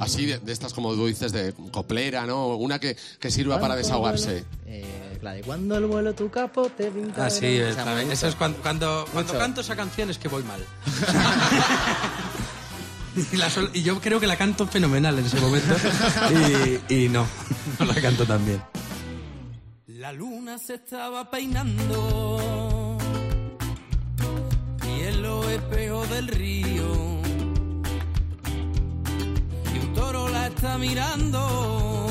Así 0.00 0.26
de, 0.26 0.38
de 0.38 0.52
estas, 0.52 0.72
como 0.74 0.94
tú 0.94 1.06
dices, 1.08 1.32
de 1.32 1.52
coplera, 1.72 2.24
¿no? 2.24 2.48
Una 2.56 2.78
que, 2.78 2.96
que 3.18 3.30
sirva 3.32 3.58
para 3.60 3.74
desahogarse. 3.74 4.44
Eh, 4.66 5.18
la 5.22 5.32
de 5.32 5.42
cuando 5.42 5.76
el 5.76 5.86
vuelo 5.86 6.14
tu 6.14 6.30
capo 6.30 6.68
te 6.68 6.88
pinta. 6.92 7.26
Ah, 7.26 7.30
sí, 7.30 7.46
Esa 7.46 7.84
me 7.84 7.94
gusta. 8.02 8.12
eso 8.12 8.28
es 8.28 8.34
cuando, 8.36 8.58
cuando, 8.62 9.04
cuando 9.12 9.36
canto 9.36 9.60
esa 9.60 9.74
canción 9.74 10.08
es 10.10 10.18
que 10.18 10.28
voy 10.28 10.44
mal. 10.44 10.64
y, 13.32 13.36
la 13.36 13.50
sol- 13.50 13.70
y 13.74 13.82
yo 13.82 14.00
creo 14.00 14.20
que 14.20 14.28
la 14.28 14.36
canto 14.36 14.66
fenomenal 14.68 15.18
en 15.18 15.26
ese 15.26 15.40
momento 15.40 15.74
y, 16.88 16.94
y 16.94 17.08
no, 17.08 17.26
no 17.80 17.84
la 17.84 17.94
canto 18.00 18.24
tan 18.24 18.44
bien. 18.46 18.62
La 19.88 20.12
luna 20.12 20.58
se 20.58 20.74
estaba 20.76 21.28
peinando 21.28 22.57
y 24.98 25.02
en 25.02 25.22
los 25.22 25.46
espejos 25.46 26.10
del 26.10 26.28
río. 26.28 26.86
Y 29.74 29.78
un 29.78 29.94
toro 29.94 30.28
la 30.28 30.46
está 30.48 30.78
mirando. 30.78 32.06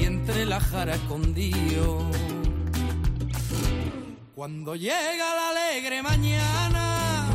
Y 0.00 0.04
entre 0.04 0.46
la 0.46 0.60
jara 0.60 0.94
escondido. 0.94 2.02
Cuando 4.34 4.76
llega 4.76 5.34
la 5.40 5.48
alegre 5.50 6.02
mañana 6.02 7.26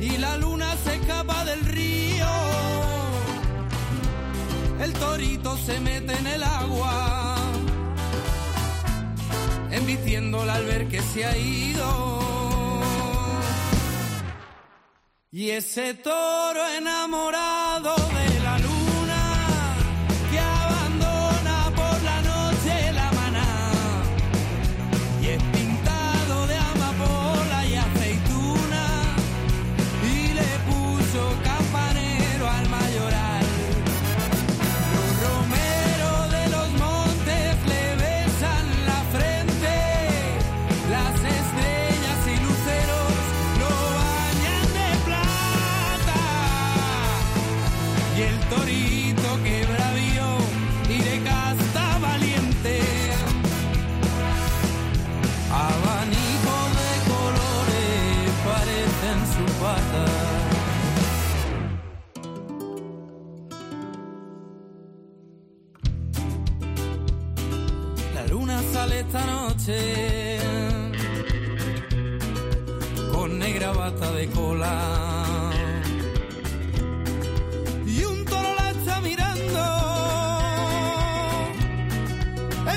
y 0.00 0.16
la 0.18 0.36
luna 0.36 0.76
se 0.84 0.96
escapa 0.96 1.44
del 1.44 1.60
río 1.60 2.06
el 4.80 4.92
torito 4.92 5.56
se 5.56 5.80
mete 5.80 6.12
en 6.16 6.26
el 6.26 6.42
agua, 6.42 7.25
embistiéndola 9.76 10.54
al 10.54 10.64
ver 10.64 10.88
que 10.88 11.00
se 11.00 11.24
ha 11.24 11.36
ido. 11.36 12.16
Y 15.30 15.50
ese 15.50 15.94
toro 15.94 16.66
enamorado 16.68 17.94
de 17.94 18.35
con 73.12 73.38
negra 73.40 73.72
bata 73.72 74.12
de 74.12 74.28
cola. 74.28 75.50
Y 77.84 78.04
un 78.04 78.24
toro 78.24 78.54
la 78.54 78.70
está 78.70 79.00
mirando 79.00 79.62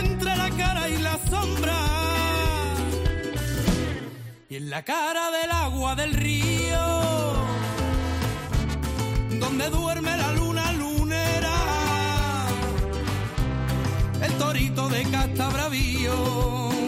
entre 0.02 0.36
la 0.36 0.50
cara 0.50 0.90
y 0.90 0.98
la 0.98 1.20
sombra. 1.30 1.78
Y 4.50 4.56
en 4.56 4.70
la 4.72 4.84
cara 4.84 5.30
del 5.30 5.52
agua 5.52 5.96
del 5.96 6.14
río 6.14 6.80
donde 9.40 9.70
duerme 9.70 10.18
la 10.18 10.32
luna 10.34 10.74
lunera 10.74 11.58
el 14.24 14.34
torito 14.40 14.90
de 14.90 15.04
casta 15.04 15.50
bravío 15.50 16.79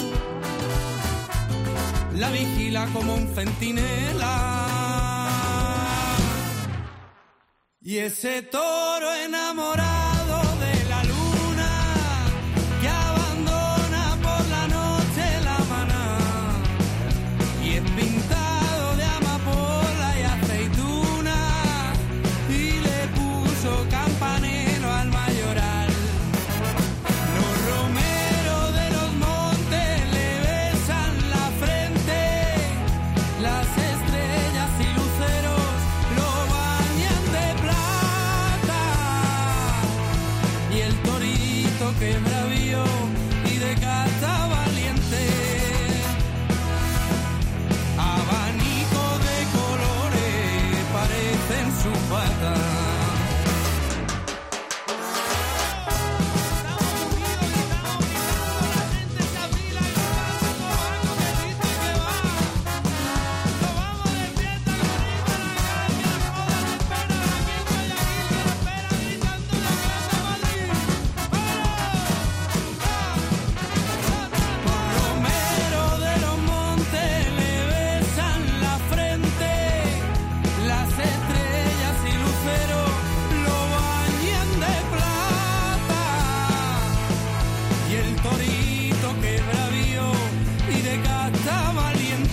la 2.22 2.30
vigila 2.30 2.88
como 2.93 3.15
un 3.15 3.28
centinela. 3.34 4.34
Y 7.82 7.97
ese 7.97 8.43
toro 8.43 9.11
enamorado 9.26 10.11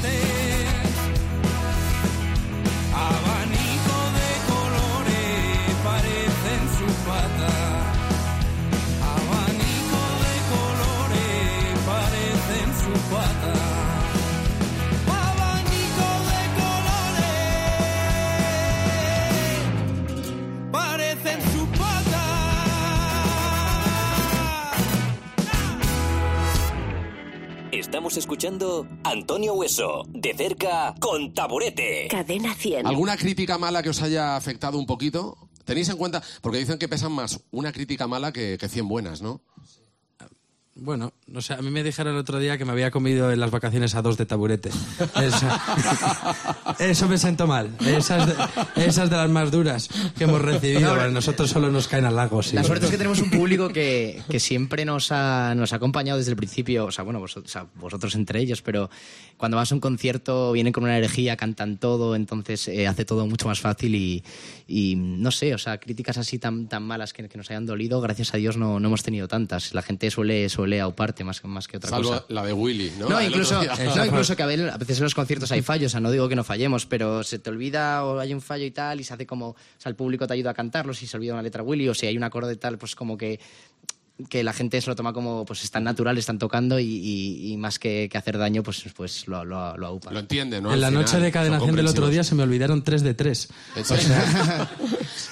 thing. 0.02 0.37
Estamos 27.98 28.16
escuchando 28.16 28.86
Antonio 29.02 29.54
Hueso, 29.54 30.04
de 30.10 30.32
cerca, 30.32 30.94
con 31.00 31.34
Taburete. 31.34 32.06
Cadena 32.08 32.54
100. 32.54 32.86
¿Alguna 32.86 33.16
crítica 33.16 33.58
mala 33.58 33.82
que 33.82 33.88
os 33.88 34.00
haya 34.02 34.36
afectado 34.36 34.78
un 34.78 34.86
poquito? 34.86 35.36
¿Tenéis 35.64 35.88
en 35.88 35.96
cuenta? 35.96 36.22
Porque 36.40 36.58
dicen 36.58 36.78
que 36.78 36.86
pesan 36.86 37.10
más 37.10 37.40
una 37.50 37.72
crítica 37.72 38.06
mala 38.06 38.30
que, 38.32 38.56
que 38.56 38.68
100 38.68 38.86
buenas, 38.86 39.20
¿no? 39.20 39.42
Bueno, 40.80 41.12
no 41.26 41.42
sé, 41.42 41.54
a 41.54 41.58
mí 41.58 41.70
me 41.70 41.82
dijeron 41.82 42.14
el 42.14 42.20
otro 42.20 42.38
día 42.38 42.56
que 42.56 42.64
me 42.64 42.70
había 42.70 42.92
comido 42.92 43.32
en 43.32 43.40
las 43.40 43.50
vacaciones 43.50 43.96
a 43.96 44.02
dos 44.02 44.16
de 44.16 44.26
taburete. 44.26 44.68
Eso, 44.68 45.46
eso 46.78 47.08
me 47.08 47.18
sentó 47.18 47.48
mal. 47.48 47.70
Esas 47.80 48.26
de, 48.26 48.34
esas 48.86 49.10
de 49.10 49.16
las 49.16 49.28
más 49.28 49.50
duras 49.50 49.88
que 50.16 50.24
hemos 50.24 50.40
recibido. 50.40 50.92
A 50.92 51.08
nosotros 51.08 51.50
solo 51.50 51.70
nos 51.72 51.88
caen 51.88 52.04
al 52.04 52.14
lago. 52.14 52.42
sí. 52.44 52.54
La 52.54 52.62
suerte 52.62 52.84
es 52.84 52.92
que 52.92 52.96
tenemos 52.96 53.20
un 53.20 53.30
público 53.30 53.68
que, 53.70 54.22
que 54.30 54.38
siempre 54.38 54.84
nos 54.84 55.10
ha, 55.10 55.54
nos 55.56 55.72
ha 55.72 55.76
acompañado 55.76 56.18
desde 56.18 56.30
el 56.30 56.36
principio, 56.36 56.86
o 56.86 56.92
sea, 56.92 57.02
bueno, 57.02 57.18
vosotros, 57.18 57.50
o 57.50 57.52
sea, 57.52 57.66
vosotros 57.74 58.14
entre 58.14 58.40
ellos, 58.40 58.62
pero 58.62 58.88
cuando 59.36 59.56
vas 59.56 59.72
a 59.72 59.74
un 59.74 59.80
concierto 59.80 60.52
vienen 60.52 60.72
con 60.72 60.84
una 60.84 60.96
energía, 60.96 61.36
cantan 61.36 61.78
todo, 61.78 62.14
entonces 62.14 62.68
eh, 62.68 62.86
hace 62.86 63.04
todo 63.04 63.26
mucho 63.26 63.48
más 63.48 63.60
fácil 63.60 63.96
y, 63.96 64.22
y 64.68 64.94
no 64.96 65.32
sé, 65.32 65.54
o 65.54 65.58
sea, 65.58 65.78
críticas 65.78 66.18
así 66.18 66.38
tan, 66.38 66.68
tan 66.68 66.84
malas 66.84 67.12
que, 67.12 67.28
que 67.28 67.36
nos 67.36 67.50
hayan 67.50 67.66
dolido, 67.66 68.00
gracias 68.00 68.32
a 68.34 68.36
Dios 68.36 68.56
no, 68.56 68.78
no 68.78 68.88
hemos 68.88 69.02
tenido 69.02 69.26
tantas. 69.26 69.74
La 69.74 69.82
gente 69.82 70.10
suele, 70.10 70.48
suele 70.48 70.67
auparte 70.80 71.24
más, 71.24 71.42
más 71.44 71.66
que 71.68 71.76
otra 71.78 71.90
Salvo 71.90 72.10
cosa. 72.10 72.24
la 72.28 72.44
de 72.44 72.52
Willy, 72.52 72.92
¿no? 72.98 73.08
No, 73.08 73.20
incluso, 73.22 73.60
no, 73.62 74.04
incluso 74.04 74.36
que 74.36 74.42
a 74.42 74.46
ver- 74.46 74.70
a 74.70 74.76
veces 74.76 74.98
en 74.98 75.04
los 75.04 75.14
conciertos 75.14 75.50
hay 75.52 75.62
fallos, 75.62 75.90
o 75.90 75.92
sea, 75.92 76.00
no 76.00 76.10
digo 76.10 76.28
que 76.28 76.36
no 76.36 76.44
fallemos, 76.44 76.86
pero 76.86 77.22
se 77.22 77.38
te 77.38 77.50
olvida 77.50 78.04
o 78.04 78.18
hay 78.18 78.34
un 78.34 78.40
fallo 78.40 78.64
y 78.64 78.70
tal, 78.70 79.00
y 79.00 79.04
se 79.04 79.14
hace 79.14 79.26
como, 79.26 79.48
o 79.50 79.56
sea, 79.78 79.90
el 79.90 79.96
público 79.96 80.26
te 80.26 80.34
ayuda 80.34 80.50
a 80.50 80.54
cantarlo, 80.54 80.92
si 80.94 81.06
se 81.06 81.16
olvida 81.16 81.32
una 81.32 81.42
letra 81.42 81.62
Willy, 81.62 81.88
o 81.88 81.94
si 81.94 82.06
hay 82.06 82.16
un 82.16 82.24
acorde 82.24 82.56
tal, 82.56 82.78
pues 82.78 82.94
como 82.94 83.16
que 83.16 83.40
que 84.28 84.42
la 84.42 84.52
gente 84.52 84.80
se 84.80 84.88
lo 84.90 84.96
toma 84.96 85.12
como, 85.12 85.44
pues 85.44 85.62
están 85.62 85.84
natural, 85.84 86.18
están 86.18 86.38
tocando 86.38 86.78
y, 86.80 86.84
y- 86.84 87.52
y 87.52 87.56
más 87.56 87.78
que, 87.78 88.08
que 88.10 88.18
hacer 88.18 88.36
daño, 88.38 88.62
pues, 88.62 88.84
pues 88.96 89.28
lo, 89.28 89.44
lo, 89.44 89.76
lo 89.76 89.86
aupa. 89.86 90.10
Lo 90.12 90.18
entiende, 90.18 90.60
¿no? 90.60 90.72
en 90.74 90.80
la 90.80 90.90
noche 90.90 91.20
de 91.20 91.30
cadenación 91.30 91.76
del 91.76 91.86
otro 91.86 92.08
día 92.08 92.24
se 92.24 92.34
me 92.34 92.42
olvidaron 92.42 92.82
tres 92.82 93.02
de 93.02 93.14
tres. 93.14 93.48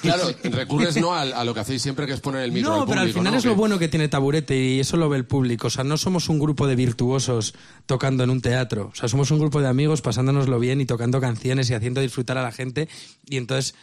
Claro, 0.01 0.29
recurres 0.43 0.97
no 0.97 1.13
a, 1.13 1.43
lo 1.43 1.53
que 1.53 1.59
hacéis 1.59 1.81
siempre 1.81 2.05
que 2.05 2.13
es 2.13 2.19
poner 2.19 2.43
el 2.43 2.51
micro 2.51 2.69
No, 2.71 2.81
al 2.81 2.87
pero 2.87 3.01
al 3.01 3.09
final 3.13 3.33
¿no? 3.33 3.39
es 3.39 3.45
lo 3.45 3.55
bueno 3.55 3.79
que 3.79 3.87
tiene 3.87 4.07
Taburete 4.07 4.55
y 4.57 4.79
eso 4.79 4.95
lo 4.97 5.09
ve 5.09 5.17
el 5.17 5.25
público. 5.25 5.67
O 5.67 5.69
sea, 5.69 5.83
no 5.83 5.97
somos 5.97 6.29
un 6.29 6.39
grupo 6.39 6.67
de 6.67 6.75
virtuosos 6.75 7.55
tocando 7.85 8.23
en 8.23 8.29
un 8.29 8.41
teatro. 8.41 8.91
O 8.93 8.95
sea, 8.95 9.09
somos 9.09 9.31
un 9.31 9.39
grupo 9.39 9.59
de 9.61 9.67
amigos 9.67 10.01
pasándonoslo 10.01 10.59
bien 10.59 10.81
y 10.81 10.85
tocando 10.85 11.19
canciones 11.19 11.69
y 11.69 11.73
haciendo 11.73 12.01
disfrutar 12.01 12.37
a 12.37 12.43
la 12.43 12.51
gente. 12.51 12.87
Y 13.27 13.37
entonces, 13.37 13.75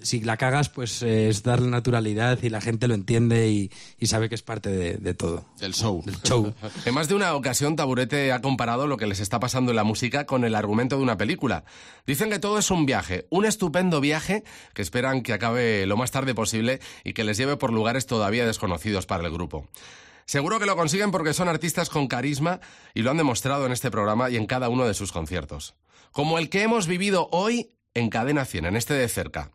si 0.00 0.20
la 0.20 0.36
cagas, 0.36 0.68
pues 0.68 1.02
eh, 1.02 1.28
es 1.28 1.42
darle 1.42 1.68
naturalidad 1.68 2.38
y 2.42 2.48
la 2.48 2.60
gente 2.60 2.88
lo 2.88 2.94
entiende 2.94 3.48
y, 3.48 3.70
y 3.98 4.06
sabe 4.06 4.28
que 4.28 4.34
es 4.34 4.42
parte 4.42 4.70
de, 4.70 4.96
de 4.96 5.14
todo. 5.14 5.44
Del 5.58 5.74
show. 5.74 6.02
Del 6.04 6.20
show. 6.22 6.54
En 6.84 6.94
más 6.94 7.08
de 7.08 7.14
una 7.14 7.34
ocasión, 7.34 7.76
Taburete 7.76 8.32
ha 8.32 8.40
comparado 8.40 8.86
lo 8.86 8.96
que 8.96 9.06
les 9.06 9.20
está 9.20 9.38
pasando 9.38 9.70
en 9.72 9.76
la 9.76 9.84
música 9.84 10.26
con 10.26 10.44
el 10.44 10.54
argumento 10.54 10.96
de 10.96 11.02
una 11.02 11.18
película. 11.18 11.64
Dicen 12.06 12.30
que 12.30 12.38
todo 12.38 12.58
es 12.58 12.70
un 12.70 12.86
viaje, 12.86 13.26
un 13.30 13.44
estupendo 13.44 14.00
viaje 14.00 14.44
que 14.74 14.82
esperan 14.82 15.22
que 15.22 15.32
acabe 15.32 15.86
lo 15.86 15.96
más 15.96 16.10
tarde 16.10 16.34
posible 16.34 16.80
y 17.04 17.12
que 17.12 17.24
les 17.24 17.36
lleve 17.36 17.56
por 17.56 17.72
lugares 17.72 18.06
todavía 18.06 18.46
desconocidos 18.46 19.06
para 19.06 19.24
el 19.24 19.32
grupo. 19.32 19.68
Seguro 20.24 20.58
que 20.58 20.66
lo 20.66 20.76
consiguen 20.76 21.10
porque 21.10 21.34
son 21.34 21.48
artistas 21.48 21.90
con 21.90 22.06
carisma 22.08 22.60
y 22.94 23.02
lo 23.02 23.10
han 23.10 23.16
demostrado 23.16 23.66
en 23.66 23.72
este 23.72 23.90
programa 23.90 24.30
y 24.30 24.36
en 24.36 24.46
cada 24.46 24.68
uno 24.68 24.86
de 24.86 24.94
sus 24.94 25.12
conciertos. 25.12 25.74
Como 26.12 26.38
el 26.38 26.48
que 26.48 26.62
hemos 26.62 26.86
vivido 26.86 27.28
hoy 27.32 27.74
en 27.94 28.08
Cadena 28.08 28.44
100, 28.44 28.66
en 28.66 28.76
este 28.76 28.94
de 28.94 29.08
cerca. 29.08 29.50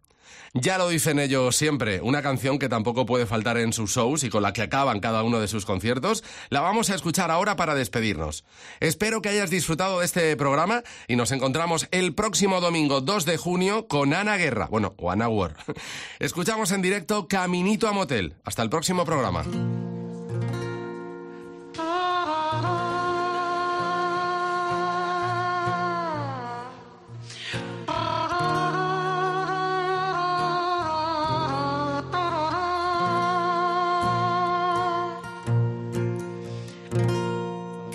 Ya 0.54 0.78
lo 0.78 0.90
dicen 0.90 1.20
ellos 1.20 1.56
siempre, 1.56 2.02
una 2.02 2.22
canción 2.22 2.60
que 2.60 2.70
tampoco 2.70 3.06
puede 3.06 3.26
faltar 3.26 3.58
en 3.58 3.74
sus 3.74 3.92
shows 3.92 4.24
y 4.24 4.30
con 4.30 4.44
la 4.44 4.54
que 4.54 4.64
acaban 4.64 5.00
cada 5.00 5.24
uno 5.24 5.40
de 5.40 5.48
sus 5.48 5.66
conciertos, 5.66 6.24
la 6.50 6.62
vamos 6.62 6.90
a 6.90 6.96
escuchar 6.96 7.32
ahora 7.32 7.56
para 7.56 7.76
despedirnos. 7.76 8.46
Espero 8.80 9.22
que 9.22 9.30
hayas 9.30 9.50
disfrutado 9.50 10.00
de 10.00 10.06
este 10.06 10.36
programa 10.36 10.84
y 11.08 11.16
nos 11.16 11.32
encontramos 11.32 11.88
el 11.92 12.16
próximo 12.16 12.62
domingo 12.62 13.02
2 13.02 13.26
de 13.26 13.38
junio 13.38 13.88
con 13.88 14.14
Ana 14.14 14.38
Guerra, 14.38 14.68
bueno, 14.70 14.96
o 14.98 15.12
Ana 15.12 15.30
War. 15.30 15.56
Escuchamos 16.20 16.72
en 16.72 16.82
directo 16.82 17.28
Caminito 17.28 17.88
a 17.88 17.94
Motel. 17.94 18.36
Hasta 18.44 18.64
el 18.64 18.70
próximo 18.70 19.06
programa. 19.06 19.46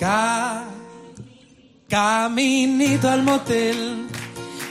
Ca- 0.03 0.65
caminito 1.87 3.07
al 3.09 3.23
motel. 3.23 4.05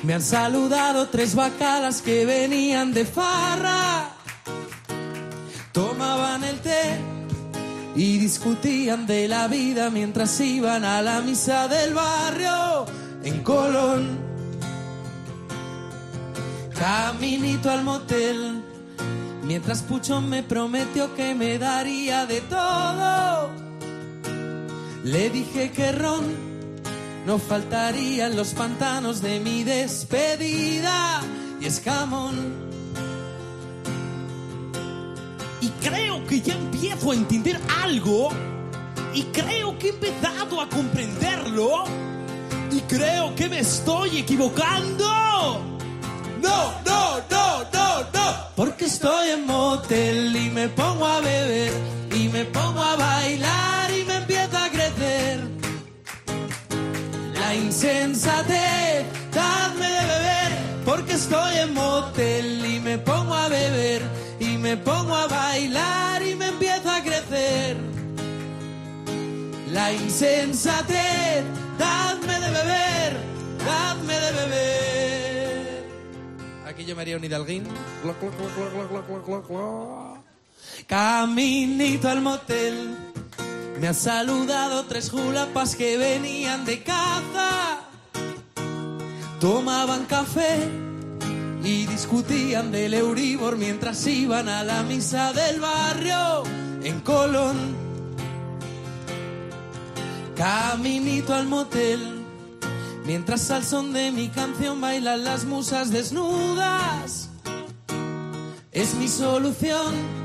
Me 0.03 0.13
han 0.13 0.21
saludado 0.21 1.09
tres 1.09 1.35
bacalas 1.35 2.03
que 2.03 2.27
venían 2.27 2.93
de 2.93 3.07
farra. 3.07 4.11
Tomaban 5.73 6.45
el 6.45 6.61
té 6.61 6.99
y 7.97 8.19
discutían 8.19 9.07
de 9.07 9.27
la 9.27 9.49
vida 9.49 9.89
mientras 9.89 10.39
iban 10.39 10.85
a 10.85 11.01
la 11.01 11.23
misa 11.23 11.67
del 11.67 11.95
barrio 11.95 12.85
en 13.25 13.43
Colón. 13.43 14.19
Caminito 16.79 17.71
al 17.71 17.85
motel. 17.85 18.63
Mientras 19.45 19.81
Pucho 19.81 20.21
me 20.21 20.43
prometió 20.43 21.15
que 21.15 21.35
me 21.35 21.59
daría 21.59 22.27
de 22.27 22.43
todo. 22.43 23.62
Le 25.05 25.31
dije 25.31 25.73
que 25.73 25.91
ron 25.91 26.53
no 27.27 27.39
faltaría 27.39 28.27
en 28.27 28.37
los 28.37 28.49
pantanos 28.49 29.21
de 29.21 29.41
mi 29.41 29.65
despedida 29.65 31.21
y 31.61 31.67
escamón. 31.67 32.53
Y 35.61 35.69
creo 35.85 36.25
que 36.27 36.41
ya 36.41 36.55
empiezo 36.55 37.11
a 37.11 37.15
entender 37.15 37.61
algo. 37.83 38.31
Y 39.13 39.23
creo 39.25 39.77
que 39.79 39.89
he 39.89 39.91
empezado 39.91 40.61
a 40.61 40.69
comprenderlo. 40.69 41.85
Y 42.71 42.81
creo 42.83 43.35
que 43.35 43.49
me 43.49 43.59
estoy 43.59 44.19
equivocando. 44.19 45.05
No, 46.41 46.73
no, 46.85 47.19
no, 47.31 47.65
no, 47.73 48.01
no. 48.15 48.35
Porque 48.55 48.85
estoy 48.85 49.31
en 49.31 49.47
motel 49.47 50.37
y 50.37 50.51
me 50.51 50.69
pongo 50.69 51.07
a 51.07 51.21
beber 51.21 51.73
y 52.15 52.29
me 52.29 52.45
pongo 52.45 52.83
a 52.83 52.97
bailar 52.97 53.82
La 57.53 57.59
insensatez, 57.59 59.05
dadme 59.31 59.87
de 59.87 60.07
beber, 60.15 60.53
porque 60.87 61.13
estoy 61.13 61.59
en 61.59 61.75
motel 61.75 62.65
y 62.65 62.81
me 62.81 62.97
pongo 62.97 63.35
a 63.35 63.47
beber 63.49 64.01
y 64.41 64.57
me 64.57 64.79
pongo 64.79 65.15
a 65.15 65.27
bailar 65.27 66.27
y 66.27 66.35
me 66.35 66.49
empieza 66.49 66.97
a 66.97 67.03
crecer. 67.03 67.77
La 69.71 69.93
insensatez, 69.93 71.45
dadme 71.79 72.41
de 72.41 72.51
beber, 72.53 73.17
dadme 73.67 74.15
de 74.15 74.33
beber. 74.33 75.85
Aquí 76.67 76.87
yo 76.87 76.97
me 76.97 77.03
haría 77.03 77.19
un 77.19 77.25
hidalguín. 77.25 77.65
Caminito 80.87 82.09
al 82.09 82.23
motel, 82.23 82.97
me 83.83 83.89
han 83.89 83.95
saludado 83.97 84.85
tres 84.85 85.11
julapas 85.11 85.75
que 85.75 85.97
venían 85.97 86.65
de 86.65 86.85
caza. 86.85 87.81
Tomaban 89.41 90.05
café 90.05 90.71
y 91.65 91.87
discutían 91.87 92.71
del 92.71 92.95
Euribor 92.95 93.57
mientras 93.57 94.07
iban 94.07 94.49
a 94.49 94.63
la 94.63 94.85
misa 94.85 95.33
del 95.33 95.59
barrio 95.59 96.45
en 96.85 97.01
Colón. 97.01 97.57
Caminito 100.37 101.35
al 101.35 101.49
motel, 101.49 102.25
mientras 103.05 103.51
al 103.51 103.65
son 103.65 103.93
de 103.93 104.13
mi 104.13 104.29
canción 104.29 104.81
bailan 104.81 105.25
las 105.25 105.45
musas 105.45 105.91
desnudas. 105.91 107.31
Es 108.71 108.95
mi 108.95 109.09
solución 109.09 110.22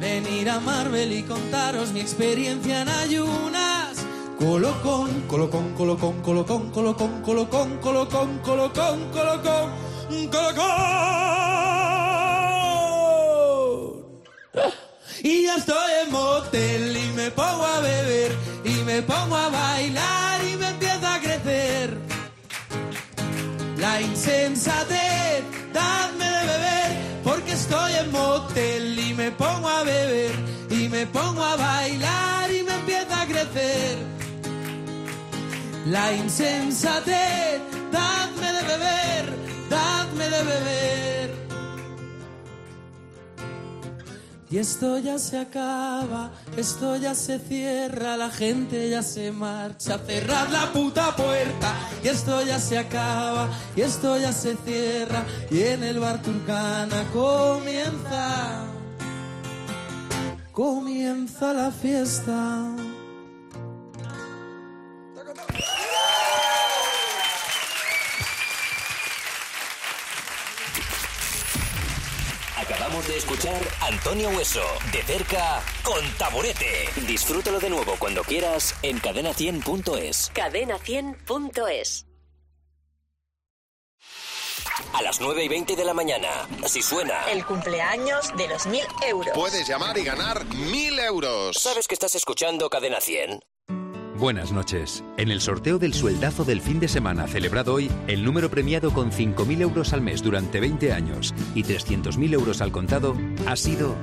venir 0.00 0.50
a 0.50 0.60
Marvel 0.60 1.12
y 1.12 1.22
contaros 1.22 1.92
mi 1.92 2.00
experiencia 2.00 2.82
en 2.82 2.88
ayunas. 2.88 3.96
Colocón, 4.38 5.22
colocón, 5.28 5.72
colocón, 5.74 6.20
colocón, 6.22 6.70
colocón, 6.70 7.22
colocón, 7.22 7.78
colocón, 7.80 8.38
colocón, 8.42 9.10
colocón, 9.12 9.70
colocón. 10.30 11.46
Y 15.22 15.44
ya 15.44 15.56
estoy 15.56 15.92
en 16.04 16.12
motel 16.12 16.96
y 16.96 17.16
me 17.16 17.30
pongo 17.30 17.64
a 17.64 17.80
beber 17.80 18.32
y 18.64 18.74
me 18.84 19.02
pongo 19.02 19.36
a 19.36 19.48
bailar 19.48 20.40
y 20.44 20.56
me 20.56 20.68
empieza 20.68 21.14
a 21.14 21.20
crecer. 21.20 21.98
La 23.78 24.00
insensatez, 24.00 25.44
dadme 25.72 26.35
estoy 27.56 27.92
en 27.94 28.12
motel 28.12 28.98
y 28.98 29.14
me 29.14 29.30
pongo 29.32 29.68
a 29.68 29.82
beber 29.82 30.34
y 30.70 30.88
me 30.88 31.06
pongo 31.06 31.42
a 31.42 31.56
bailar 31.56 32.50
y 32.54 32.62
me 32.62 32.74
empieza 32.74 33.22
a 33.22 33.26
crecer. 33.26 33.96
la 35.86 36.12
insensatez. 36.12 37.60
Dadme 37.92 38.48
de 38.56 38.62
beber, 38.72 39.24
dadme 39.70 40.24
de 40.34 40.42
beber. 40.50 41.25
Y 44.56 44.58
esto 44.58 44.96
ya 44.96 45.18
se 45.18 45.38
acaba, 45.38 46.30
esto 46.56 46.96
ya 46.96 47.14
se 47.14 47.38
cierra, 47.38 48.16
la 48.16 48.30
gente 48.30 48.88
ya 48.88 49.02
se 49.02 49.30
marcha. 49.30 49.98
Cerrad 49.98 50.48
la 50.48 50.72
puta 50.72 51.14
puerta, 51.14 51.74
y 52.02 52.08
esto 52.08 52.40
ya 52.40 52.58
se 52.58 52.78
acaba, 52.78 53.50
y 53.76 53.82
esto 53.82 54.16
ya 54.16 54.32
se 54.32 54.56
cierra. 54.56 55.26
Y 55.50 55.60
en 55.60 55.82
el 55.82 56.00
bar 56.00 56.22
Turcana 56.22 57.04
comienza, 57.12 58.64
comienza 60.52 61.52
la 61.52 61.70
fiesta. 61.70 62.95
De 73.16 73.20
escuchar 73.20 73.62
Antonio 73.80 74.28
Hueso, 74.28 74.62
de 74.92 75.02
cerca, 75.02 75.62
con 75.82 76.04
Taburete. 76.18 76.86
Disfrútalo 77.06 77.58
de 77.58 77.70
nuevo 77.70 77.94
cuando 77.98 78.22
quieras 78.22 78.74
en 78.82 79.00
cadena100.es. 79.00 80.32
Cadena100.es. 80.34 82.06
A 84.92 85.00
las 85.00 85.18
9 85.18 85.44
y 85.44 85.48
20 85.48 85.76
de 85.76 85.84
la 85.86 85.94
mañana, 85.94 86.28
si 86.66 86.82
suena, 86.82 87.30
El 87.30 87.46
cumpleaños 87.46 88.36
de 88.36 88.48
los 88.48 88.66
mil 88.66 88.84
euros. 89.06 89.32
Puedes 89.34 89.66
llamar 89.66 89.96
y 89.96 90.04
ganar 90.04 90.44
mil 90.44 90.98
euros. 90.98 91.56
¿sabes 91.56 91.88
que 91.88 91.94
estás 91.94 92.14
escuchando 92.14 92.68
Cadena 92.68 93.00
100? 93.00 93.40
Buenas 94.18 94.50
noches. 94.50 95.04
En 95.18 95.30
el 95.30 95.42
sorteo 95.42 95.78
del 95.78 95.92
sueldazo 95.92 96.46
del 96.46 96.62
fin 96.62 96.80
de 96.80 96.88
semana 96.88 97.26
celebrado 97.26 97.74
hoy, 97.74 97.90
el 98.06 98.24
número 98.24 98.50
premiado 98.50 98.94
con 98.94 99.10
5.000 99.10 99.60
euros 99.60 99.92
al 99.92 100.00
mes 100.00 100.22
durante 100.22 100.58
20 100.58 100.94
años 100.94 101.34
y 101.54 101.64
300.000 101.64 102.32
euros 102.32 102.62
al 102.62 102.72
contado 102.72 103.14
ha 103.46 103.56
sido 103.56 103.94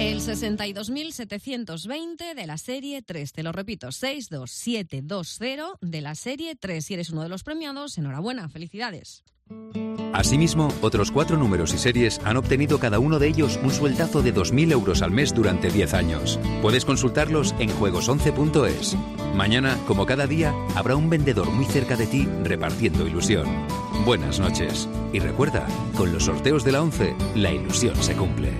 El 0.00 0.20
62.720 0.20 2.34
de 2.34 2.46
la 2.48 2.58
serie 2.58 3.02
3. 3.02 3.32
Te 3.32 3.44
lo 3.44 3.52
repito, 3.52 3.92
62720 3.92 5.78
de 5.80 6.00
la 6.00 6.16
serie 6.16 6.56
3. 6.56 6.84
Si 6.84 6.94
eres 6.94 7.10
uno 7.10 7.22
de 7.22 7.28
los 7.28 7.44
premiados, 7.44 7.96
enhorabuena, 7.96 8.48
felicidades. 8.48 9.22
Asimismo, 10.14 10.68
otros 10.80 11.10
cuatro 11.10 11.36
números 11.36 11.74
y 11.74 11.78
series 11.78 12.20
han 12.24 12.36
obtenido 12.36 12.78
cada 12.78 13.00
uno 13.00 13.18
de 13.18 13.26
ellos 13.26 13.58
un 13.64 13.72
sueldazo 13.72 14.22
de 14.22 14.32
2.000 14.32 14.70
euros 14.70 15.02
al 15.02 15.10
mes 15.10 15.34
durante 15.34 15.70
10 15.70 15.92
años. 15.92 16.38
Puedes 16.62 16.84
consultarlos 16.84 17.52
en 17.58 17.68
juegos11.es. 17.70 18.96
Mañana, 19.34 19.76
como 19.88 20.06
cada 20.06 20.28
día, 20.28 20.54
habrá 20.76 20.94
un 20.94 21.10
vendedor 21.10 21.50
muy 21.50 21.64
cerca 21.64 21.96
de 21.96 22.06
ti 22.06 22.28
repartiendo 22.44 23.08
ilusión. 23.08 23.48
Buenas 24.04 24.38
noches. 24.38 24.88
Y 25.12 25.18
recuerda, 25.18 25.66
con 25.96 26.12
los 26.12 26.26
sorteos 26.26 26.62
de 26.62 26.72
la 26.72 26.82
11, 26.82 27.16
la 27.34 27.50
ilusión 27.50 27.96
se 28.00 28.14
cumple. 28.14 28.52